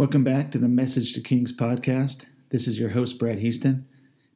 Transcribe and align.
Welcome 0.00 0.24
back 0.24 0.50
to 0.52 0.58
the 0.58 0.66
Message 0.66 1.12
to 1.12 1.20
Kings 1.20 1.54
podcast. 1.54 2.24
This 2.48 2.66
is 2.66 2.80
your 2.80 2.88
host, 2.88 3.18
Brad 3.18 3.40
Houston. 3.40 3.86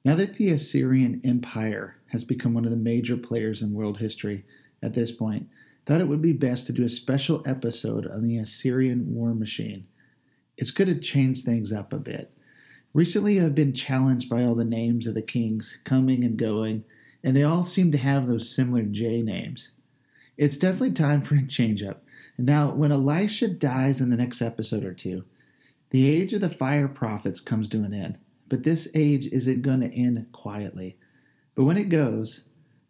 Now 0.05 0.14
that 0.14 0.34
the 0.34 0.50
Assyrian 0.50 1.22
Empire 1.24 1.96
has 2.09 2.22
become 2.22 2.52
one 2.52 2.66
of 2.66 2.70
the 2.70 2.77
major 2.77 3.16
players 3.16 3.62
in 3.62 3.72
world 3.72 3.96
history 3.96 4.45
at 4.82 4.92
this 4.92 5.10
point, 5.10 5.48
thought 5.86 6.02
it 6.02 6.06
would 6.06 6.20
be 6.20 6.34
best 6.34 6.66
to 6.66 6.74
do 6.74 6.84
a 6.84 6.91
special 6.91 7.42
episode 7.46 8.06
on 8.06 8.28
the 8.28 8.36
Assyrian 8.36 9.14
war 9.14 9.32
machine. 9.32 9.86
It's 10.58 10.70
good 10.70 10.88
to 10.88 11.00
change 11.00 11.45
things 11.45 11.72
up 11.72 11.94
a 11.94 11.98
bit. 11.98 12.30
Recently, 12.92 13.41
I've 13.41 13.55
been 13.55 13.72
challenged 13.72 14.28
by 14.28 14.44
all 14.44 14.55
the 14.55 14.66
names 14.66 15.06
of 15.06 15.14
the 15.14 15.22
kings 15.22 15.78
coming 15.84 16.24
and 16.24 16.36
going, 16.36 16.84
and 17.22 17.34
they 17.34 17.42
all 17.42 17.64
seem 17.64 17.91
to 17.92 17.96
have 17.96 18.27
those 18.27 18.55
similar 18.55 18.83
J 18.83 19.22
names. 19.22 19.70
It's 20.36 20.58
definitely 20.58 20.92
time 20.92 21.22
for 21.22 21.36
a 21.36 21.46
change 21.46 21.83
up. 21.83 22.05
Now, 22.36 22.74
when 22.74 22.92
Elisha 22.92 23.48
dies 23.48 24.02
in 24.02 24.10
the 24.10 24.19
next 24.19 24.42
episode 24.42 24.84
or 24.84 24.92
two, 24.92 25.24
the 25.94 26.10
age 26.10 26.32
of 26.32 26.40
the 26.40 26.48
fire 26.48 26.88
prophets 26.88 27.38
comes 27.38 27.68
to 27.68 27.84
an 27.84 27.94
end, 27.94 28.18
but 28.48 28.64
this 28.64 28.88
age 28.96 29.28
isn't 29.28 29.62
going 29.62 29.78
to 29.78 29.94
end 29.96 30.27
quietly. 30.32 30.96
But 31.55 31.66
when 31.66 31.77
it 31.77 31.84
goes, 31.88 32.46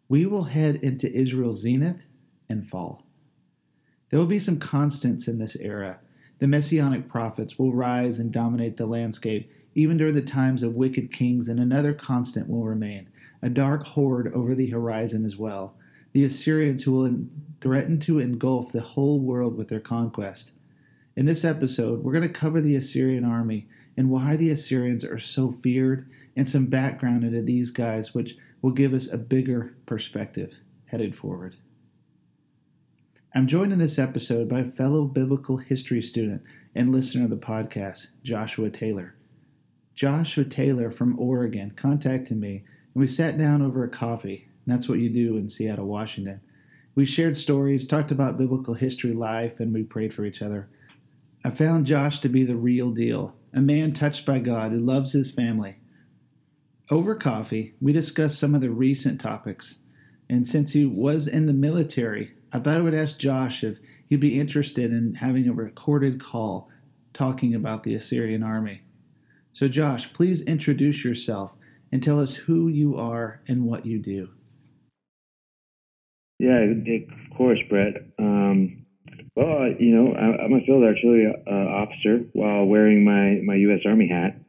we 0.09 0.25
will 0.25 0.45
head 0.45 0.77
into 0.77 1.13
Israel's 1.13 1.61
zenith 1.61 2.01
and 2.49 2.67
fall. 2.67 3.03
There 4.09 4.19
will 4.19 4.25
be 4.25 4.39
some 4.39 4.57
constants 4.57 5.27
in 5.27 5.37
this 5.37 5.55
era. 5.57 5.99
The 6.39 6.47
messianic 6.47 7.07
prophets 7.07 7.59
will 7.59 7.73
rise 7.73 8.17
and 8.17 8.31
dominate 8.31 8.75
the 8.75 8.87
landscape, 8.87 9.51
even 9.75 9.97
during 9.97 10.15
the 10.15 10.23
times 10.23 10.63
of 10.63 10.73
wicked 10.73 11.11
kings, 11.11 11.47
and 11.47 11.59
another 11.59 11.93
constant 11.93 12.49
will 12.49 12.63
remain 12.63 13.07
a 13.43 13.49
dark 13.49 13.85
horde 13.85 14.33
over 14.33 14.55
the 14.55 14.71
horizon 14.71 15.27
as 15.27 15.37
well. 15.37 15.75
The 16.13 16.23
Assyrians 16.23 16.81
who 16.81 16.93
will 16.93 17.15
threaten 17.61 17.99
to 17.99 18.17
engulf 18.17 18.71
the 18.71 18.81
whole 18.81 19.19
world 19.19 19.55
with 19.55 19.67
their 19.67 19.79
conquest. 19.79 20.53
In 21.15 21.25
this 21.25 21.45
episode, 21.45 22.03
we're 22.03 22.11
going 22.11 22.27
to 22.27 22.39
cover 22.39 22.59
the 22.59 22.75
Assyrian 22.75 23.23
army 23.23 23.69
and 23.95 24.09
why 24.09 24.35
the 24.35 24.49
Assyrians 24.49 25.05
are 25.05 25.19
so 25.19 25.57
feared 25.63 26.09
and 26.35 26.47
some 26.47 26.65
background 26.65 27.23
into 27.23 27.41
these 27.41 27.71
guys, 27.71 28.13
which 28.13 28.35
will 28.61 28.71
give 28.71 28.93
us 28.93 29.09
a 29.09 29.17
bigger 29.17 29.73
perspective 29.85 30.55
headed 30.87 31.15
forward. 31.15 31.55
I'm 33.33 33.47
joined 33.47 33.71
in 33.71 33.79
this 33.79 33.97
episode 33.97 34.49
by 34.49 34.59
a 34.59 34.71
fellow 34.71 35.05
biblical 35.05 35.55
history 35.55 36.01
student 36.01 36.43
and 36.75 36.91
listener 36.91 37.23
of 37.23 37.29
the 37.29 37.37
podcast, 37.37 38.07
Joshua 38.21 38.69
Taylor. 38.69 39.15
Joshua 39.93 40.43
Taylor 40.43 40.91
from 40.91 41.17
Oregon 41.17 41.71
contacted 41.77 42.37
me 42.37 42.65
and 42.93 43.01
we 43.01 43.07
sat 43.07 43.37
down 43.37 43.61
over 43.61 43.85
a 43.85 43.89
coffee. 43.89 44.49
that's 44.67 44.89
what 44.89 44.99
you 44.99 45.09
do 45.09 45.37
in 45.37 45.47
Seattle, 45.47 45.85
Washington. 45.85 46.41
We 46.93 47.05
shared 47.05 47.37
stories, 47.37 47.87
talked 47.87 48.11
about 48.11 48.37
biblical 48.37 48.73
history 48.73 49.13
life, 49.13 49.61
and 49.61 49.73
we 49.73 49.83
prayed 49.83 50.13
for 50.13 50.25
each 50.25 50.41
other. 50.41 50.67
I 51.45 51.51
found 51.51 51.85
Josh 51.85 52.21
to 52.21 52.27
be 52.27 52.43
the 52.43 52.55
real 52.55 52.89
deal, 52.89 53.35
a 53.53 53.61
man 53.61 53.93
touched 53.93 54.25
by 54.25 54.39
God 54.39 54.71
who 54.71 54.79
loves 54.79 55.11
his 55.13 55.29
family. 55.29 55.75
Over 56.89 57.13
coffee, 57.13 57.75
we 57.79 57.93
discussed 57.93 58.39
some 58.39 58.55
of 58.55 58.61
the 58.61 58.71
recent 58.71 59.21
topics, 59.21 59.77
and 60.27 60.47
since 60.47 60.71
he 60.71 60.87
was 60.87 61.27
in 61.27 61.45
the 61.45 61.53
military, 61.53 62.31
I 62.51 62.57
thought 62.57 62.77
I 62.77 62.81
would 62.81 62.95
ask 62.95 63.19
Josh 63.19 63.63
if 63.63 63.77
he'd 64.09 64.21
be 64.21 64.39
interested 64.39 64.91
in 64.91 65.13
having 65.13 65.47
a 65.47 65.53
recorded 65.53 66.19
call 66.23 66.71
talking 67.13 67.53
about 67.53 67.83
the 67.83 67.93
Assyrian 67.93 68.41
army. 68.41 68.81
So, 69.53 69.67
Josh, 69.67 70.11
please 70.13 70.41
introduce 70.41 71.05
yourself 71.05 71.51
and 71.91 72.01
tell 72.01 72.19
us 72.19 72.33
who 72.33 72.69
you 72.69 72.97
are 72.97 73.41
and 73.47 73.65
what 73.65 73.85
you 73.85 73.99
do. 73.99 74.29
Yeah, 76.39 76.63
of 76.63 77.37
course, 77.37 77.59
Brett. 77.69 77.93
Um, 78.17 78.84
well, 79.35 79.67
you 79.77 79.93
know, 79.93 80.13
I'm 80.15 80.53
a 80.53 80.61
field 80.65 80.83
artillery 80.83 81.27
uh, 81.27 81.51
officer 81.51 82.19
while 82.31 82.65
wearing 82.65 83.03
my, 83.03 83.41
my 83.43 83.55
U.S. 83.67 83.81
Army 83.85 84.07
hat. 84.07 84.39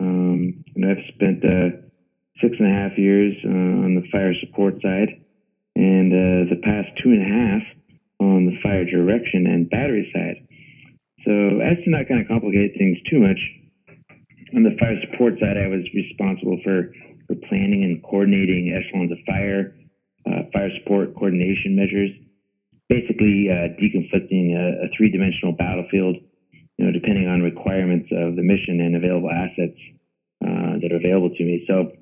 Um, 0.00 0.64
and 0.76 0.84
I've 0.84 1.04
spent 1.14 1.44
uh, 1.44 1.80
six 2.40 2.56
and 2.58 2.68
a 2.68 2.74
half 2.74 2.98
years 2.98 3.34
uh, 3.44 3.48
on 3.48 3.94
the 3.94 4.06
fire 4.12 4.34
support 4.40 4.82
side 4.82 5.24
and 5.76 6.12
uh, 6.12 6.54
the 6.54 6.60
past 6.62 6.88
two 7.02 7.08
and 7.10 7.22
a 7.24 7.32
half 7.32 7.62
on 8.20 8.44
the 8.46 8.58
fire 8.62 8.84
direction 8.84 9.46
and 9.46 9.70
battery 9.70 10.10
side. 10.12 10.46
So, 11.24 11.60
as 11.60 11.76
to 11.84 11.90
not 11.90 12.06
kind 12.06 12.20
of 12.20 12.28
complicate 12.28 12.76
things 12.78 12.98
too 13.10 13.20
much, 13.20 13.40
on 14.54 14.62
the 14.62 14.76
fire 14.78 15.00
support 15.10 15.34
side, 15.40 15.56
I 15.56 15.68
was 15.68 15.82
responsible 15.94 16.58
for, 16.62 16.92
for 17.26 17.34
planning 17.48 17.82
and 17.84 18.02
coordinating 18.02 18.72
echelons 18.72 19.12
of 19.12 19.18
fire, 19.26 19.74
uh, 20.26 20.42
fire 20.52 20.70
support 20.78 21.14
coordination 21.14 21.74
measures 21.74 22.10
basically 22.88 23.48
uh, 23.50 23.68
deconflicting 23.76 24.56
a, 24.56 24.86
a 24.86 24.88
three-dimensional 24.96 25.52
battlefield, 25.52 26.16
you 26.78 26.86
know, 26.86 26.92
depending 26.92 27.28
on 27.28 27.42
requirements 27.42 28.08
of 28.12 28.36
the 28.36 28.42
mission 28.42 28.80
and 28.80 28.96
available 28.96 29.30
assets 29.30 29.78
uh, 30.44 30.80
that 30.80 30.90
are 30.92 30.96
available 30.96 31.30
to 31.36 31.44
me. 31.44 31.64
So, 31.68 31.92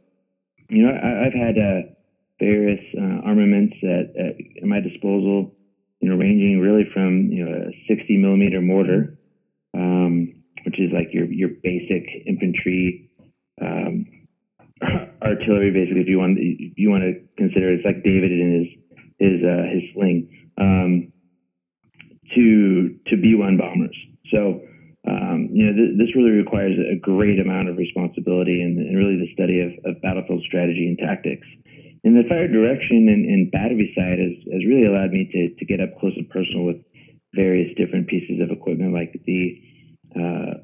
you 0.68 0.86
know, 0.86 0.92
I, 0.92 1.24
have 1.24 1.34
had 1.34 1.58
uh, 1.58 1.80
various 2.38 2.80
uh, 2.96 3.26
armaments 3.26 3.76
at, 3.82 4.14
at, 4.16 4.34
my 4.62 4.80
disposal, 4.80 5.54
you 6.00 6.08
know, 6.08 6.16
ranging 6.16 6.60
really 6.60 6.84
from 6.92 7.32
you 7.32 7.44
know 7.44 7.68
a 7.68 7.94
60 7.94 8.16
millimeter 8.18 8.60
mortar, 8.60 9.18
um, 9.74 10.34
which 10.64 10.78
is 10.78 10.90
like 10.92 11.08
your 11.12 11.24
your 11.26 11.50
basic 11.62 12.04
infantry. 12.26 13.10
Um, 13.60 14.06
artillery, 15.22 15.70
basically, 15.70 16.02
if 16.02 16.08
you 16.08 16.18
want, 16.18 16.36
if 16.38 16.76
you 16.76 16.90
want 16.90 17.04
to 17.04 17.14
consider 17.38 17.72
it, 17.72 17.76
it's 17.76 17.86
like 17.86 18.04
David 18.04 18.32
in 18.32 18.52
his 18.60 19.30
his 19.30 19.42
uh, 19.42 19.62
his 19.72 19.82
sling 19.94 20.28
um, 20.58 21.12
to 22.34 22.98
to 23.06 23.16
B-1 23.16 23.58
bombers. 23.58 23.96
So 24.34 24.60
um, 25.08 25.48
you 25.52 25.66
know 25.66 25.72
th- 25.72 25.98
this 25.98 26.16
really 26.16 26.32
requires 26.32 26.76
a 26.78 26.98
great 26.98 27.38
amount 27.40 27.68
of 27.68 27.76
responsibility 27.76 28.62
and, 28.62 28.78
and 28.78 28.96
really 28.96 29.16
the 29.16 29.32
study 29.32 29.60
of, 29.60 29.72
of, 29.84 30.02
battlefield 30.02 30.42
strategy 30.42 30.86
and 30.88 30.98
tactics. 30.98 31.46
And 32.04 32.16
the 32.16 32.28
fire 32.28 32.48
direction 32.48 33.08
and, 33.08 33.24
and, 33.26 33.50
battery 33.50 33.92
side 33.98 34.18
has, 34.18 34.34
has 34.52 34.64
really 34.64 34.86
allowed 34.86 35.10
me 35.10 35.28
to, 35.32 35.54
to 35.58 35.64
get 35.64 35.80
up 35.80 35.98
close 35.98 36.12
and 36.16 36.28
personal 36.30 36.64
with 36.64 36.76
various 37.34 37.74
different 37.76 38.06
pieces 38.06 38.40
of 38.40 38.50
equipment 38.50 38.94
like 38.94 39.12
the 39.26 39.60
uh, 40.14 40.54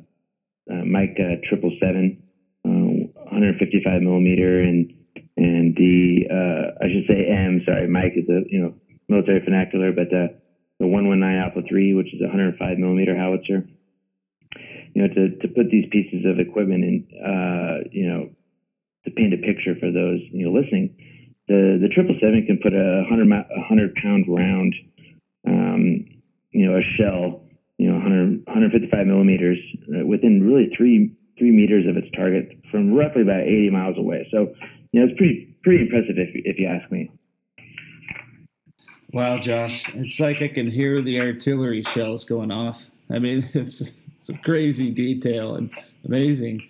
uh, 0.70 0.84
Mike 0.84 1.18
uh, 1.18 1.36
triple 1.48 1.72
seven, 1.82 2.22
uh, 2.64 3.10
155 3.30 4.02
millimeter, 4.02 4.60
and 4.60 4.92
and 5.36 5.74
the 5.76 6.26
uh, 6.30 6.84
I 6.84 6.88
should 6.88 7.06
say 7.10 7.26
M. 7.26 7.62
Sorry, 7.66 7.88
Mike 7.88 8.12
is 8.16 8.28
a 8.28 8.42
you 8.48 8.60
know 8.60 8.74
military 9.12 9.40
vernacular, 9.40 9.92
but 9.92 10.08
uh, 10.08 10.32
the 10.80 10.86
119 10.86 11.38
Alpha 11.38 11.62
3, 11.68 11.94
which 11.94 12.12
is 12.14 12.20
a 12.20 12.26
105 12.26 12.78
millimeter 12.78 13.16
howitzer. 13.16 13.68
You 14.94 15.02
know, 15.02 15.08
to, 15.08 15.36
to 15.36 15.48
put 15.48 15.70
these 15.70 15.86
pieces 15.90 16.26
of 16.26 16.38
equipment 16.38 16.84
in, 16.84 16.96
uh, 17.16 17.88
you 17.90 18.08
know, 18.08 18.30
to 19.04 19.10
paint 19.10 19.32
a 19.32 19.38
picture 19.38 19.74
for 19.74 19.90
those 19.90 20.20
you 20.30 20.44
know 20.44 20.52
listening, 20.52 20.94
the 21.48 21.78
the 21.80 21.88
triple 21.88 22.16
seven 22.20 22.44
can 22.46 22.58
put 22.58 22.74
a 22.74 23.04
hundred 23.08 23.30
a 23.32 23.62
hundred 23.62 23.94
pound 23.94 24.26
round, 24.28 24.74
um, 25.46 26.04
you 26.50 26.68
know, 26.68 26.76
a 26.76 26.82
shell, 26.82 27.42
you 27.78 27.88
know, 27.88 27.94
100, 27.94 28.46
155 28.46 29.06
millimeters 29.06 29.58
uh, 29.88 30.04
within 30.04 30.42
really 30.42 30.70
three 30.76 31.16
three 31.38 31.50
meters 31.50 31.86
of 31.88 31.96
its 31.96 32.10
target 32.14 32.58
from 32.70 32.92
roughly 32.92 33.22
about 33.22 33.40
80 33.40 33.70
miles 33.70 33.96
away. 33.98 34.28
So, 34.30 34.54
you 34.92 35.00
know, 35.00 35.06
it's 35.08 35.16
pretty 35.16 35.56
pretty 35.62 35.82
impressive 35.82 36.18
if 36.18 36.30
if 36.34 36.58
you 36.58 36.66
ask 36.66 36.90
me. 36.92 37.10
Wow, 39.12 39.38
Josh, 39.38 39.94
it's 39.94 40.18
like 40.20 40.40
I 40.40 40.48
can 40.48 40.70
hear 40.70 41.02
the 41.02 41.20
artillery 41.20 41.82
shells 41.82 42.24
going 42.24 42.50
off. 42.50 42.86
I 43.10 43.18
mean, 43.18 43.46
it's 43.54 43.92
it's 44.16 44.28
a 44.30 44.38
crazy 44.38 44.90
detail 44.90 45.56
and 45.56 45.70
amazing. 46.04 46.62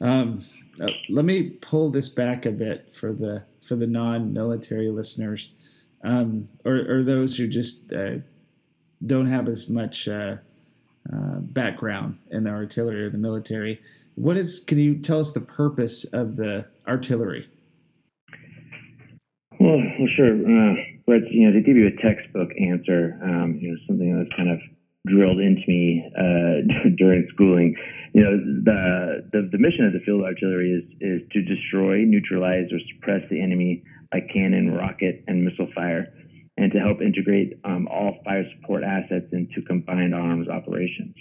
Um, 0.00 0.44
uh, 0.80 0.88
let 1.08 1.24
me 1.24 1.50
pull 1.50 1.90
this 1.90 2.08
back 2.08 2.44
a 2.44 2.50
bit 2.50 2.94
for 2.94 3.12
the 3.12 3.44
for 3.66 3.76
the 3.76 3.86
non-military 3.86 4.90
listeners, 4.90 5.52
um, 6.04 6.48
or, 6.66 6.96
or 6.96 7.02
those 7.02 7.36
who 7.36 7.46
just 7.46 7.92
uh, 7.92 8.16
don't 9.06 9.26
have 9.28 9.48
as 9.48 9.68
much 9.68 10.06
uh, 10.06 10.36
uh, 11.10 11.36
background 11.40 12.18
in 12.30 12.44
the 12.44 12.50
artillery 12.50 13.04
or 13.04 13.10
the 13.10 13.18
military. 13.18 13.80
What 14.16 14.36
is? 14.36 14.62
Can 14.66 14.78
you 14.78 14.98
tell 14.98 15.20
us 15.20 15.32
the 15.32 15.40
purpose 15.40 16.04
of 16.12 16.36
the 16.36 16.66
artillery? 16.86 17.48
Well, 19.58 19.82
sure. 20.08 20.36
But 21.10 21.26
you 21.28 21.44
know, 21.44 21.52
to 21.58 21.60
give 21.60 21.74
you 21.74 21.88
a 21.88 21.96
textbook 22.00 22.50
answer, 22.54 23.18
um, 23.20 23.58
you 23.60 23.72
know, 23.72 23.76
something 23.88 24.16
that's 24.16 24.30
kind 24.36 24.48
of 24.48 24.60
drilled 25.08 25.40
into 25.40 25.62
me 25.66 26.06
uh, 26.16 26.88
during 26.96 27.26
schooling. 27.34 27.74
You 28.14 28.22
know, 28.22 28.36
the, 28.62 29.26
the, 29.32 29.48
the 29.50 29.58
mission 29.58 29.86
of 29.86 29.92
the 29.92 29.98
field 30.06 30.22
artillery 30.22 30.70
is 30.70 30.86
is 31.00 31.28
to 31.32 31.42
destroy, 31.42 32.04
neutralize, 32.06 32.70
or 32.70 32.78
suppress 32.94 33.22
the 33.28 33.42
enemy 33.42 33.82
by 34.12 34.20
cannon, 34.32 34.70
rocket, 34.70 35.24
and 35.26 35.44
missile 35.44 35.66
fire, 35.74 36.14
and 36.56 36.70
to 36.70 36.78
help 36.78 37.02
integrate 37.02 37.58
um, 37.64 37.88
all 37.90 38.18
fire 38.24 38.46
support 38.54 38.84
assets 38.84 39.26
into 39.32 39.62
combined 39.66 40.14
arms 40.14 40.46
operations. 40.48 41.16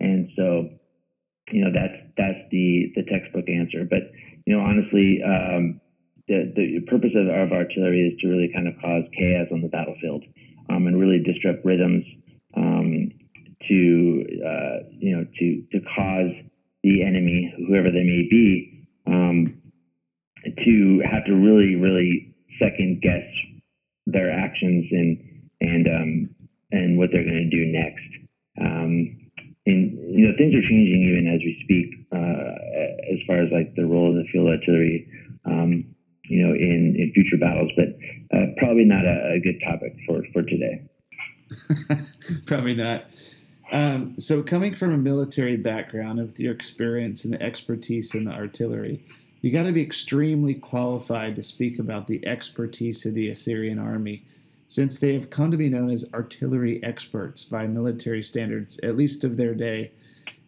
And 0.00 0.30
so, 0.34 0.68
you 1.52 1.62
know, 1.62 1.70
that's 1.72 1.94
that's 2.16 2.42
the 2.50 2.90
the 2.96 3.04
textbook 3.04 3.48
answer. 3.48 3.86
But 3.88 4.10
you 4.46 4.56
know, 4.56 4.64
honestly. 4.64 5.22
Um, 5.22 5.80
the, 6.28 6.52
the 6.54 6.80
purpose 6.86 7.10
of, 7.16 7.26
of 7.26 7.52
artillery 7.52 8.08
is 8.08 8.20
to 8.20 8.28
really 8.28 8.50
kind 8.54 8.68
of 8.68 8.74
cause 8.80 9.04
chaos 9.18 9.48
on 9.50 9.62
the 9.62 9.68
battlefield 9.68 10.24
um, 10.70 10.86
and 10.86 11.00
really 11.00 11.22
disrupt 11.22 11.64
rhythms 11.64 12.04
um, 12.54 13.10
to 13.66 14.24
uh, 14.46 14.76
you 14.98 15.16
know 15.16 15.26
to 15.38 15.62
to 15.72 15.80
cause 15.96 16.32
the 16.84 17.02
enemy, 17.02 17.52
whoever 17.66 17.90
they 17.90 18.04
may 18.04 18.28
be, 18.30 18.86
um, 19.06 19.60
to 20.64 21.02
have 21.10 21.24
to 21.24 21.34
really 21.34 21.76
really 21.76 22.34
second 22.60 23.00
guess 23.02 23.24
their 24.06 24.30
actions 24.30 24.86
and 24.90 25.50
and 25.60 25.88
um, 25.88 26.30
and 26.70 26.98
what 26.98 27.10
they're 27.12 27.24
going 27.24 27.50
to 27.50 27.56
do 27.56 27.72
next. 27.72 28.04
Um, 28.60 29.16
and 29.66 29.98
you 30.16 30.26
know 30.26 30.32
things 30.36 30.54
are 30.54 30.68
changing 30.68 31.02
even 31.02 31.26
as 31.26 31.40
we 31.40 31.60
speak, 31.64 32.06
uh, 32.12 33.12
as 33.12 33.18
far 33.26 33.42
as 33.42 33.50
like 33.52 33.74
the 33.74 33.86
role 33.86 34.10
of 34.10 34.16
the 34.16 34.28
field 34.30 34.48
artillery. 34.48 35.08
Um, 35.44 35.94
you 36.28 36.46
know, 36.46 36.54
in, 36.54 36.94
in 36.96 37.12
future 37.14 37.36
battles, 37.36 37.70
but 37.76 37.88
uh, 38.36 38.46
probably 38.58 38.84
not 38.84 39.04
a, 39.04 39.32
a, 39.32 39.40
good 39.40 39.60
topic 39.64 39.96
for, 40.06 40.22
for 40.32 40.42
today. 40.42 40.82
probably 42.46 42.74
not. 42.74 43.04
Um, 43.72 44.18
so, 44.18 44.42
coming 44.42 44.74
from 44.74 44.92
a 44.92 44.98
military 44.98 45.56
background 45.56 46.18
with 46.18 46.38
your 46.40 46.52
experience 46.52 47.24
and 47.24 47.34
the 47.34 47.42
expertise 47.42 48.14
in 48.14 48.24
the 48.24 48.32
artillery, 48.32 49.02
you 49.40 49.52
got 49.52 49.64
to 49.64 49.72
be 49.72 49.82
extremely 49.82 50.54
qualified 50.54 51.36
to 51.36 51.42
speak 51.42 51.78
about 51.78 52.06
the 52.06 52.26
expertise 52.26 53.04
of 53.06 53.14
the 53.14 53.28
Assyrian 53.28 53.78
army, 53.78 54.24
since 54.66 54.98
they 54.98 55.14
have 55.14 55.30
come 55.30 55.50
to 55.50 55.56
be 55.56 55.68
known 55.68 55.90
as 55.90 56.10
artillery 56.12 56.82
experts 56.82 57.44
by 57.44 57.66
military 57.66 58.22
standards, 58.22 58.78
at 58.82 58.96
least 58.96 59.24
of 59.24 59.36
their 59.36 59.54
day. 59.54 59.92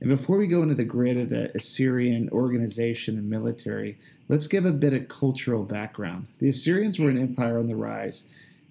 And 0.00 0.08
before 0.08 0.38
we 0.38 0.46
go 0.46 0.62
into 0.62 0.74
the 0.74 0.84
grid 0.84 1.18
of 1.18 1.28
the 1.28 1.54
Assyrian 1.54 2.30
organization 2.30 3.18
and 3.18 3.28
military, 3.28 3.98
let's 4.28 4.46
give 4.46 4.64
a 4.64 4.72
bit 4.72 4.94
of 4.94 5.08
cultural 5.08 5.64
background. 5.64 6.26
The 6.38 6.48
Assyrians 6.48 6.98
were 6.98 7.10
an 7.10 7.20
empire 7.20 7.58
on 7.58 7.66
the 7.66 7.76
rise 7.76 8.26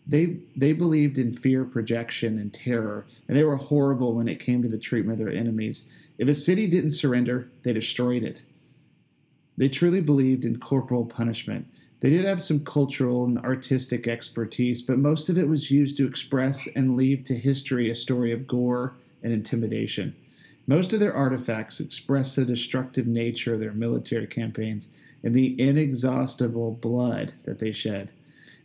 they 0.09 0.37
they 0.55 0.73
believed 0.73 1.19
in 1.19 1.33
fear 1.33 1.63
projection 1.63 2.39
and 2.39 2.51
terror, 2.51 3.05
and 3.27 3.37
they 3.37 3.43
were 3.43 3.55
horrible 3.55 4.15
when 4.15 4.27
it 4.27 4.39
came 4.39 4.63
to 4.63 4.67
the 4.67 4.77
treatment 4.79 5.19
of 5.19 5.25
their 5.25 5.33
enemies. 5.33 5.83
If 6.17 6.27
a 6.27 6.35
city 6.35 6.67
didn't 6.67 6.91
surrender, 6.91 7.47
they 7.63 7.73
destroyed 7.73 8.23
it. 8.23 8.43
They 9.55 9.69
truly 9.69 10.01
believed 10.01 10.45
in 10.45 10.59
corporal 10.59 11.05
punishment. 11.05 11.67
They 11.99 12.09
did 12.09 12.25
have 12.25 12.41
some 12.41 12.63
cultural 12.63 13.25
and 13.25 13.37
artistic 13.39 14.07
expertise, 14.07 14.81
but 14.81 14.97
most 14.97 15.29
of 15.29 15.37
it 15.37 15.47
was 15.47 15.69
used 15.69 15.97
to 15.97 16.07
express 16.07 16.67
and 16.75 16.97
leave 16.97 17.23
to 17.25 17.35
history 17.35 17.89
a 17.89 17.95
story 17.95 18.31
of 18.31 18.47
gore 18.47 18.93
and 19.21 19.31
intimidation. 19.31 20.15
Most 20.69 20.93
of 20.93 20.99
their 20.99 21.15
artifacts 21.15 21.79
express 21.79 22.35
the 22.35 22.45
destructive 22.45 23.07
nature 23.07 23.55
of 23.55 23.59
their 23.59 23.71
military 23.71 24.27
campaigns 24.27 24.89
and 25.23 25.33
the 25.33 25.59
inexhaustible 25.59 26.73
blood 26.73 27.33
that 27.45 27.57
they 27.57 27.71
shed. 27.71 28.11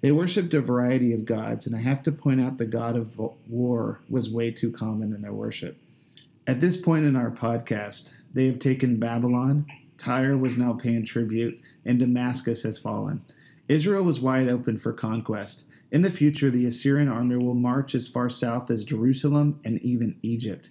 They 0.03 0.13
worshipped 0.13 0.53
a 0.53 0.61
variety 0.61 1.15
of 1.15 1.25
gods, 1.25 1.67
and 1.67 1.75
I 1.75 1.81
have 1.81 2.03
to 2.03 2.13
point 2.13 2.43
out 2.43 2.59
the 2.59 2.67
god 2.67 2.95
of 2.95 3.19
war 3.49 4.01
was 4.11 4.29
way 4.29 4.51
too 4.51 4.71
common 4.71 5.15
in 5.15 5.23
their 5.23 5.33
worship. 5.33 5.79
At 6.47 6.61
this 6.61 6.77
point 6.77 7.07
in 7.07 7.17
our 7.17 7.31
podcast, 7.31 8.13
they 8.35 8.45
have 8.49 8.59
taken 8.59 8.99
Babylon, 8.99 9.65
Tyre 9.97 10.37
was 10.37 10.59
now 10.59 10.75
paying 10.75 11.07
tribute, 11.07 11.59
and 11.87 11.99
Damascus 11.99 12.65
has 12.65 12.77
fallen. 12.77 13.23
Israel 13.67 14.05
was 14.05 14.21
wide 14.21 14.51
open 14.51 14.77
for 14.77 14.93
conquest. 14.93 15.65
In 15.91 16.03
the 16.03 16.11
future, 16.11 16.51
the 16.51 16.67
Assyrian 16.67 17.09
army 17.09 17.37
will 17.37 17.55
march 17.55 17.95
as 17.95 18.09
far 18.09 18.29
south 18.29 18.71
as 18.71 18.85
Jerusalem 18.85 19.59
and 19.65 19.81
even 19.81 20.17
Egypt. 20.21 20.69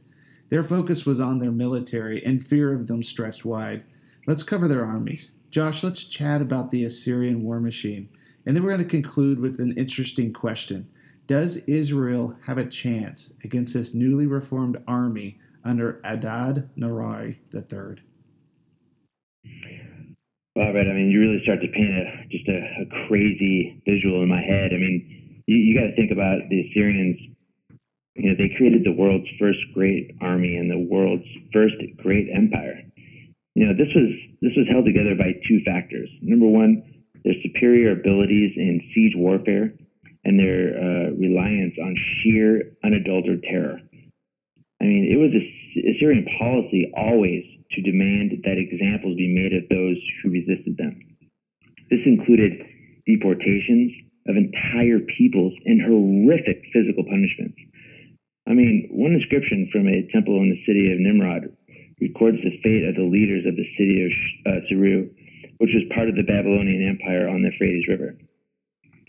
Their 0.54 0.64
focus 0.64 1.04
was 1.04 1.20
on 1.20 1.40
their 1.40 1.50
military, 1.52 2.24
and 2.24 2.40
fear 2.40 2.76
of 2.76 2.86
them 2.86 3.02
stretched 3.02 3.44
wide. 3.44 3.86
Let's 4.28 4.44
cover 4.44 4.68
their 4.68 4.86
armies. 4.86 5.32
Josh, 5.50 5.84
let's 5.84 6.04
chat 6.04 6.44
about 6.44 6.70
the 6.70 6.84
Assyrian 6.84 7.42
war 7.42 7.60
machine. 7.60 8.08
And 8.46 8.56
then 8.56 8.62
we're 8.62 8.78
going 8.78 8.84
to 8.84 8.88
conclude 8.88 9.40
with 9.40 9.60
an 9.60 9.76
interesting 9.76 10.32
question 10.32 10.92
Does 11.26 11.58
Israel 11.66 12.36
have 12.46 12.60
a 12.60 12.68
chance 12.68 13.34
against 13.44 13.74
this 13.74 13.96
newly 13.96 14.28
reformed 14.28 14.78
army 14.88 15.40
under 15.64 16.00
Adad 16.04 16.70
Nirari 16.78 17.38
III? 17.52 18.04
Well, 20.56 20.72
right. 20.72 20.88
I 20.88 20.94
mean, 20.94 21.10
you 21.10 21.20
really 21.20 21.42
start 21.42 21.62
to 21.62 21.68
paint 21.70 21.96
a, 21.96 22.28
just 22.30 22.48
a, 22.48 22.60
a 22.60 23.08
crazy 23.08 23.82
visual 23.88 24.22
in 24.22 24.30
my 24.30 24.44
head. 24.44 24.72
I 24.72 24.78
mean, 24.78 25.42
you, 25.48 25.58
you 25.58 25.80
got 25.80 25.88
to 25.88 25.96
think 25.96 26.12
about 26.12 26.48
the 26.52 26.70
Assyrians. 26.70 27.33
You 28.16 28.30
know, 28.30 28.36
they 28.38 28.54
created 28.56 28.84
the 28.84 28.92
world's 28.92 29.28
first 29.40 29.60
great 29.74 30.16
army 30.22 30.56
and 30.56 30.70
the 30.70 30.78
world's 30.78 31.28
first 31.52 31.76
great 31.98 32.28
empire. 32.34 32.82
You 33.56 33.68
know, 33.68 33.74
this 33.74 33.94
was 33.96 34.10
this 34.42 34.54
was 34.56 34.68
held 34.70 34.86
together 34.86 35.16
by 35.16 35.34
two 35.48 35.62
factors. 35.66 36.10
Number 36.22 36.48
one, 36.48 36.84
their 37.24 37.36
superior 37.42 37.92
abilities 37.92 38.54
in 38.56 38.82
siege 38.94 39.14
warfare, 39.16 39.74
and 40.26 40.40
their 40.40 40.78
uh, 40.78 41.10
reliance 41.18 41.74
on 41.82 41.96
sheer, 41.96 42.74
unadulterated 42.84 43.44
terror. 43.44 43.80
I 44.82 44.86
mean, 44.86 45.10
it 45.12 45.18
was 45.18 45.32
a 45.34 45.96
Assyrian 45.96 46.26
policy 46.40 46.92
always 46.96 47.44
to 47.72 47.82
demand 47.82 48.32
that 48.44 48.58
examples 48.58 49.18
be 49.18 49.34
made 49.34 49.54
of 49.54 49.68
those 49.70 49.98
who 50.22 50.30
resisted 50.30 50.78
them. 50.78 51.00
This 51.90 52.02
included 52.06 52.54
deportations 53.06 53.92
of 54.28 54.36
entire 54.38 55.00
peoples 55.00 55.54
and 55.66 55.82
horrific 55.82 56.64
physical 56.72 57.04
punishments. 57.04 57.58
I 58.48 58.54
mean, 58.54 58.90
one 58.92 59.14
inscription 59.14 59.70
from 59.72 59.88
a 59.88 60.08
temple 60.12 60.38
in 60.38 60.50
the 60.50 60.64
city 60.66 60.92
of 60.92 61.00
Nimrud 61.00 61.56
records 62.02 62.38
the 62.44 62.60
fate 62.64 62.84
of 62.84 62.96
the 62.96 63.08
leaders 63.08 63.46
of 63.46 63.56
the 63.56 63.68
city 63.78 64.04
of 64.04 64.12
uh, 64.46 64.60
which 65.60 65.72
was 65.74 65.84
part 65.96 66.10
of 66.10 66.16
the 66.16 66.24
Babylonian 66.24 66.88
Empire 66.88 67.30
on 67.30 67.42
the 67.42 67.52
Euphrates 67.52 67.88
River. 67.88 68.18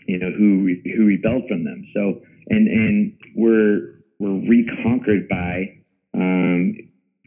You 0.07 0.19
know, 0.19 0.31
who 0.31 0.77
who 0.97 1.05
rebelled 1.05 1.49
from 1.49 1.65
them. 1.65 1.85
So 1.95 2.21
and 2.49 2.69
and 2.69 3.19
were 3.35 4.01
were 4.19 4.39
reconquered 4.39 5.29
by. 5.29 5.81
Um, 6.15 6.77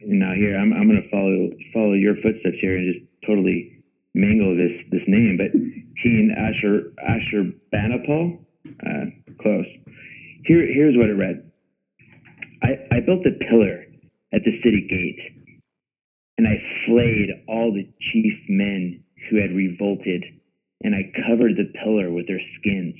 now 0.05 0.33
here, 0.33 0.57
I'm 0.57 0.71
I'm 0.73 0.87
going 0.87 1.01
to 1.01 1.09
follow 1.09 1.49
follow 1.73 1.93
your 1.93 2.15
footsteps 2.21 2.57
here 2.61 2.77
and 2.77 2.93
just 2.93 3.05
totally 3.25 3.83
mangle 4.13 4.55
this 4.55 4.71
this 4.91 5.03
name, 5.07 5.37
but 5.37 5.51
King 6.03 6.33
Asher 6.37 6.93
Ashurbanipal, 7.03 8.39
uh, 8.85 9.05
close. 9.41 9.65
Here 10.45 10.65
here's 10.71 10.95
what 10.95 11.09
it 11.09 11.13
read. 11.13 11.46
I, 12.63 12.77
I 12.91 12.99
built 13.01 13.25
a 13.25 13.31
pillar 13.49 13.85
at 14.33 14.41
the 14.43 14.59
city 14.63 14.87
gate, 14.89 15.19
and 16.37 16.47
I 16.47 16.57
flayed 16.87 17.29
all 17.47 17.73
the 17.73 17.89
chief 18.11 18.33
men 18.49 19.03
who 19.29 19.41
had 19.41 19.51
revolted, 19.51 20.23
and 20.83 20.95
I 20.95 21.11
covered 21.27 21.55
the 21.55 21.71
pillar 21.83 22.11
with 22.11 22.27
their 22.27 22.41
skins. 22.59 22.95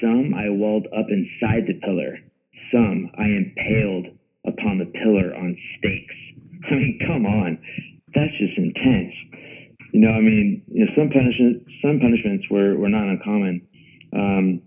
Some 0.00 0.34
I 0.34 0.48
walled 0.50 0.86
up 0.86 1.06
inside 1.08 1.66
the 1.66 1.80
pillar, 1.84 2.18
some 2.72 3.10
I 3.16 3.28
impaled 3.28 4.06
upon 4.46 4.78
the 4.78 4.86
pillar 4.86 5.34
on 5.34 5.56
stakes. 5.78 6.14
I 6.70 6.74
mean, 6.74 6.98
come 7.06 7.26
on, 7.26 7.58
that's 8.14 8.32
just 8.38 8.56
intense. 8.56 9.14
You 9.92 10.00
know, 10.00 10.10
I 10.10 10.20
mean, 10.20 10.62
you 10.68 10.84
know, 10.84 10.92
some 10.96 11.10
punishment, 11.10 11.64
some 11.84 12.00
punishments 12.00 12.46
were, 12.50 12.76
were 12.78 12.88
not 12.88 13.04
uncommon. 13.04 13.68
Um, 14.14 14.62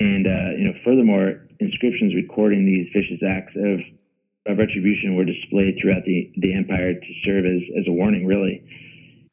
and 0.00 0.26
uh, 0.26 0.50
you 0.58 0.64
know, 0.64 0.74
furthermore, 0.84 1.45
inscriptions 1.60 2.14
recording 2.14 2.64
these 2.64 2.88
vicious 2.92 3.20
acts 3.26 3.54
of, 3.56 3.80
of 4.46 4.58
retribution 4.58 5.14
were 5.14 5.24
displayed 5.24 5.78
throughout 5.80 6.04
the, 6.04 6.32
the 6.38 6.54
empire 6.54 6.94
to 6.94 7.12
serve 7.24 7.44
as, 7.44 7.62
as 7.78 7.84
a 7.88 7.92
warning, 7.92 8.26
really. 8.26 8.62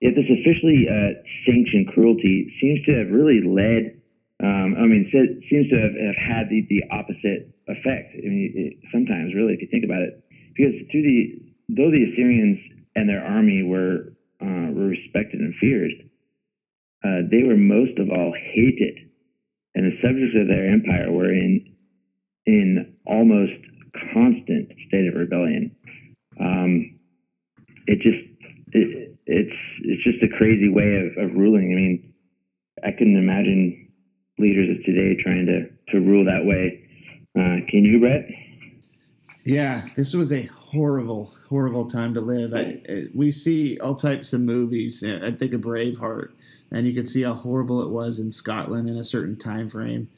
Yet 0.01 0.15
this 0.15 0.27
officially 0.27 0.87
uh, 0.89 1.15
sanctioned 1.47 1.87
cruelty 1.87 2.53
seems 2.59 2.85
to 2.85 2.97
have 2.97 3.09
really 3.09 3.39
led, 3.39 4.01
um, 4.43 4.75
I 4.75 4.85
mean, 4.85 5.07
seems 5.49 5.69
to 5.71 5.79
have, 5.79 5.95
have 5.95 6.19
had 6.19 6.49
the, 6.49 6.67
the, 6.67 6.83
opposite 6.91 7.55
effect. 7.67 8.11
I 8.11 8.27
mean, 8.27 8.51
it, 8.53 8.73
sometimes, 8.91 9.33
really, 9.33 9.53
if 9.53 9.61
you 9.61 9.69
think 9.71 9.85
about 9.85 10.01
it, 10.01 10.21
because 10.55 10.75
through 10.91 11.03
the 11.03 11.39
though 11.69 11.89
the 11.89 12.03
Assyrians 12.11 12.59
and 12.97 13.07
their 13.07 13.23
army 13.23 13.63
were 13.63 14.13
uh, 14.41 14.75
were 14.75 14.91
respected 14.91 15.39
and 15.39 15.55
feared, 15.55 15.91
uh, 17.05 17.23
they 17.31 17.43
were 17.43 17.55
most 17.55 17.97
of 17.97 18.09
all 18.09 18.33
hated, 18.35 19.09
and 19.73 19.85
the 19.85 19.95
subjects 20.03 20.35
of 20.35 20.49
their 20.49 20.67
empire 20.67 21.11
were 21.11 21.31
in 21.31 21.72
in 22.45 22.95
almost 23.05 23.53
constant 24.13 24.69
state 24.87 25.07
of 25.07 25.15
rebellion. 25.15 25.75
Um, 26.39 26.99
it 27.87 27.99
just 28.01 28.17
it, 28.73 29.17
it's 29.25 29.55
it's 29.81 30.03
just 30.03 30.23
a 30.23 30.37
crazy 30.37 30.69
way 30.69 30.97
of, 30.97 31.23
of 31.23 31.35
ruling. 31.35 31.71
I 31.71 31.75
mean, 31.75 32.13
I 32.83 32.91
couldn't 32.91 33.17
imagine 33.17 33.91
leaders 34.39 34.77
of 34.77 34.83
today 34.83 35.15
trying 35.21 35.45
to 35.45 35.69
to 35.91 35.99
rule 35.99 36.25
that 36.25 36.45
way. 36.45 36.87
Uh, 37.37 37.65
can 37.69 37.83
you, 37.83 37.99
Brett? 37.99 38.27
Yeah, 39.45 39.87
this 39.95 40.13
was 40.13 40.31
a 40.31 40.43
horrible, 40.43 41.33
horrible 41.49 41.89
time 41.89 42.13
to 42.13 42.21
live. 42.21 42.53
I, 42.53 42.79
I, 42.87 43.05
we 43.13 43.29
see 43.29 43.77
all 43.79 43.95
types 43.95 44.31
of 44.31 44.39
movies. 44.39 45.03
I 45.03 45.31
think 45.31 45.53
of 45.53 45.61
Braveheart, 45.61 46.29
and 46.71 46.87
you 46.87 46.93
can 46.93 47.05
see 47.05 47.23
how 47.23 47.33
horrible 47.33 47.81
it 47.81 47.89
was 47.89 48.19
in 48.19 48.31
Scotland 48.31 48.89
in 48.89 48.97
a 48.97 49.03
certain 49.03 49.37
time 49.37 49.69
frame. 49.69 50.09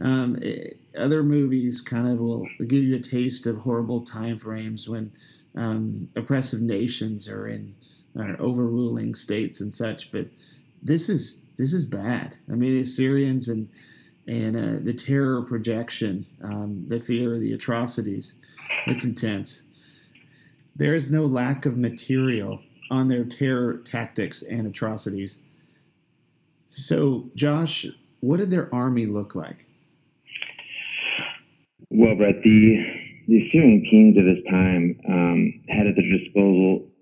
Um, 0.00 0.36
it, 0.42 0.78
other 0.96 1.22
movies 1.22 1.80
kind 1.80 2.08
of 2.08 2.18
will 2.18 2.46
give 2.66 2.82
you 2.82 2.96
a 2.96 3.00
taste 3.00 3.46
of 3.46 3.58
horrible 3.58 4.02
time 4.02 4.38
frames 4.38 4.88
when 4.88 5.12
um, 5.54 6.08
oppressive 6.16 6.60
nations 6.60 7.28
are 7.28 7.46
in 7.46 7.74
are 8.18 8.36
overruling 8.40 9.14
states 9.14 9.60
and 9.60 9.74
such. 9.74 10.10
But 10.10 10.26
this 10.82 11.08
is 11.08 11.40
this 11.56 11.72
is 11.72 11.84
bad. 11.84 12.36
I 12.50 12.54
mean, 12.54 12.72
the 12.72 12.80
Assyrians 12.80 13.48
and 13.48 13.68
and 14.26 14.56
uh, 14.56 14.82
the 14.82 14.92
terror 14.92 15.42
projection, 15.42 16.26
um, 16.42 16.84
the 16.88 17.00
fear, 17.00 17.38
the 17.38 17.52
atrocities. 17.52 18.34
It's 18.86 19.04
intense. 19.04 19.62
There 20.74 20.94
is 20.94 21.10
no 21.10 21.24
lack 21.24 21.64
of 21.64 21.78
material 21.78 22.60
on 22.90 23.08
their 23.08 23.24
terror 23.24 23.78
tactics 23.78 24.42
and 24.42 24.66
atrocities. 24.66 25.38
So, 26.64 27.30
Josh, 27.34 27.86
what 28.20 28.38
did 28.38 28.50
their 28.50 28.72
army 28.74 29.06
look 29.06 29.34
like? 29.34 29.66
Well, 31.96 32.14
Brett, 32.14 32.42
the, 32.44 32.76
the 33.26 33.48
Assyrian 33.48 33.80
kings 33.88 34.18
of 34.18 34.26
this 34.26 34.44
time 34.52 35.00
um, 35.08 35.62
had 35.66 35.86
at 35.86 35.96
their 35.96 36.18
disposal 36.18 36.92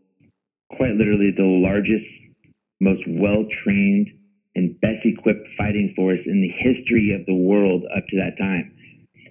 quite 0.70 0.94
literally 0.94 1.34
the 1.36 1.42
largest, 1.42 2.06
most 2.78 3.02
well 3.08 3.44
trained, 3.64 4.06
and 4.54 4.80
best 4.80 5.02
equipped 5.02 5.48
fighting 5.58 5.94
force 5.96 6.20
in 6.24 6.40
the 6.40 6.54
history 6.62 7.10
of 7.10 7.26
the 7.26 7.34
world 7.34 7.82
up 7.90 8.06
to 8.06 8.18
that 8.20 8.38
time. 8.38 8.70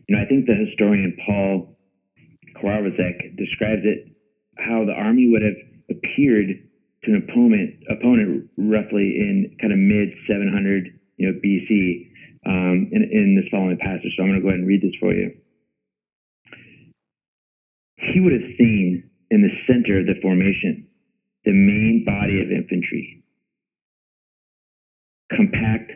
You 0.09 0.17
know, 0.17 0.21
I 0.21 0.25
think 0.25 0.47
the 0.47 0.55
historian 0.55 1.15
Paul 1.25 1.77
Kriwaczek 2.59 3.37
describes 3.37 3.83
it 3.85 4.11
how 4.57 4.83
the 4.83 4.91
army 4.91 5.29
would 5.31 5.43
have 5.43 5.55
appeared 5.89 6.59
to 7.05 7.11
an 7.11 7.23
opponent 7.23 7.75
opponent 7.89 8.49
roughly 8.57 9.15
in 9.15 9.55
kind 9.61 9.71
of 9.71 9.79
mid 9.79 10.09
700 10.27 10.99
you 11.15 11.31
know 11.31 11.39
BC 11.39 12.11
um, 12.51 12.89
in, 12.91 13.07
in 13.13 13.35
this 13.39 13.47
following 13.49 13.77
passage. 13.77 14.11
So 14.17 14.23
I'm 14.23 14.29
going 14.29 14.41
to 14.41 14.43
go 14.43 14.49
ahead 14.49 14.59
and 14.59 14.67
read 14.67 14.81
this 14.81 14.95
for 14.99 15.13
you. 15.13 15.31
He 18.03 18.19
would 18.19 18.33
have 18.33 18.51
seen 18.57 19.09
in 19.31 19.41
the 19.41 19.51
center 19.67 19.99
of 19.99 20.07
the 20.07 20.19
formation 20.21 20.87
the 21.45 21.53
main 21.53 22.03
body 22.05 22.41
of 22.41 22.51
infantry, 22.51 23.23
compact 25.31 25.91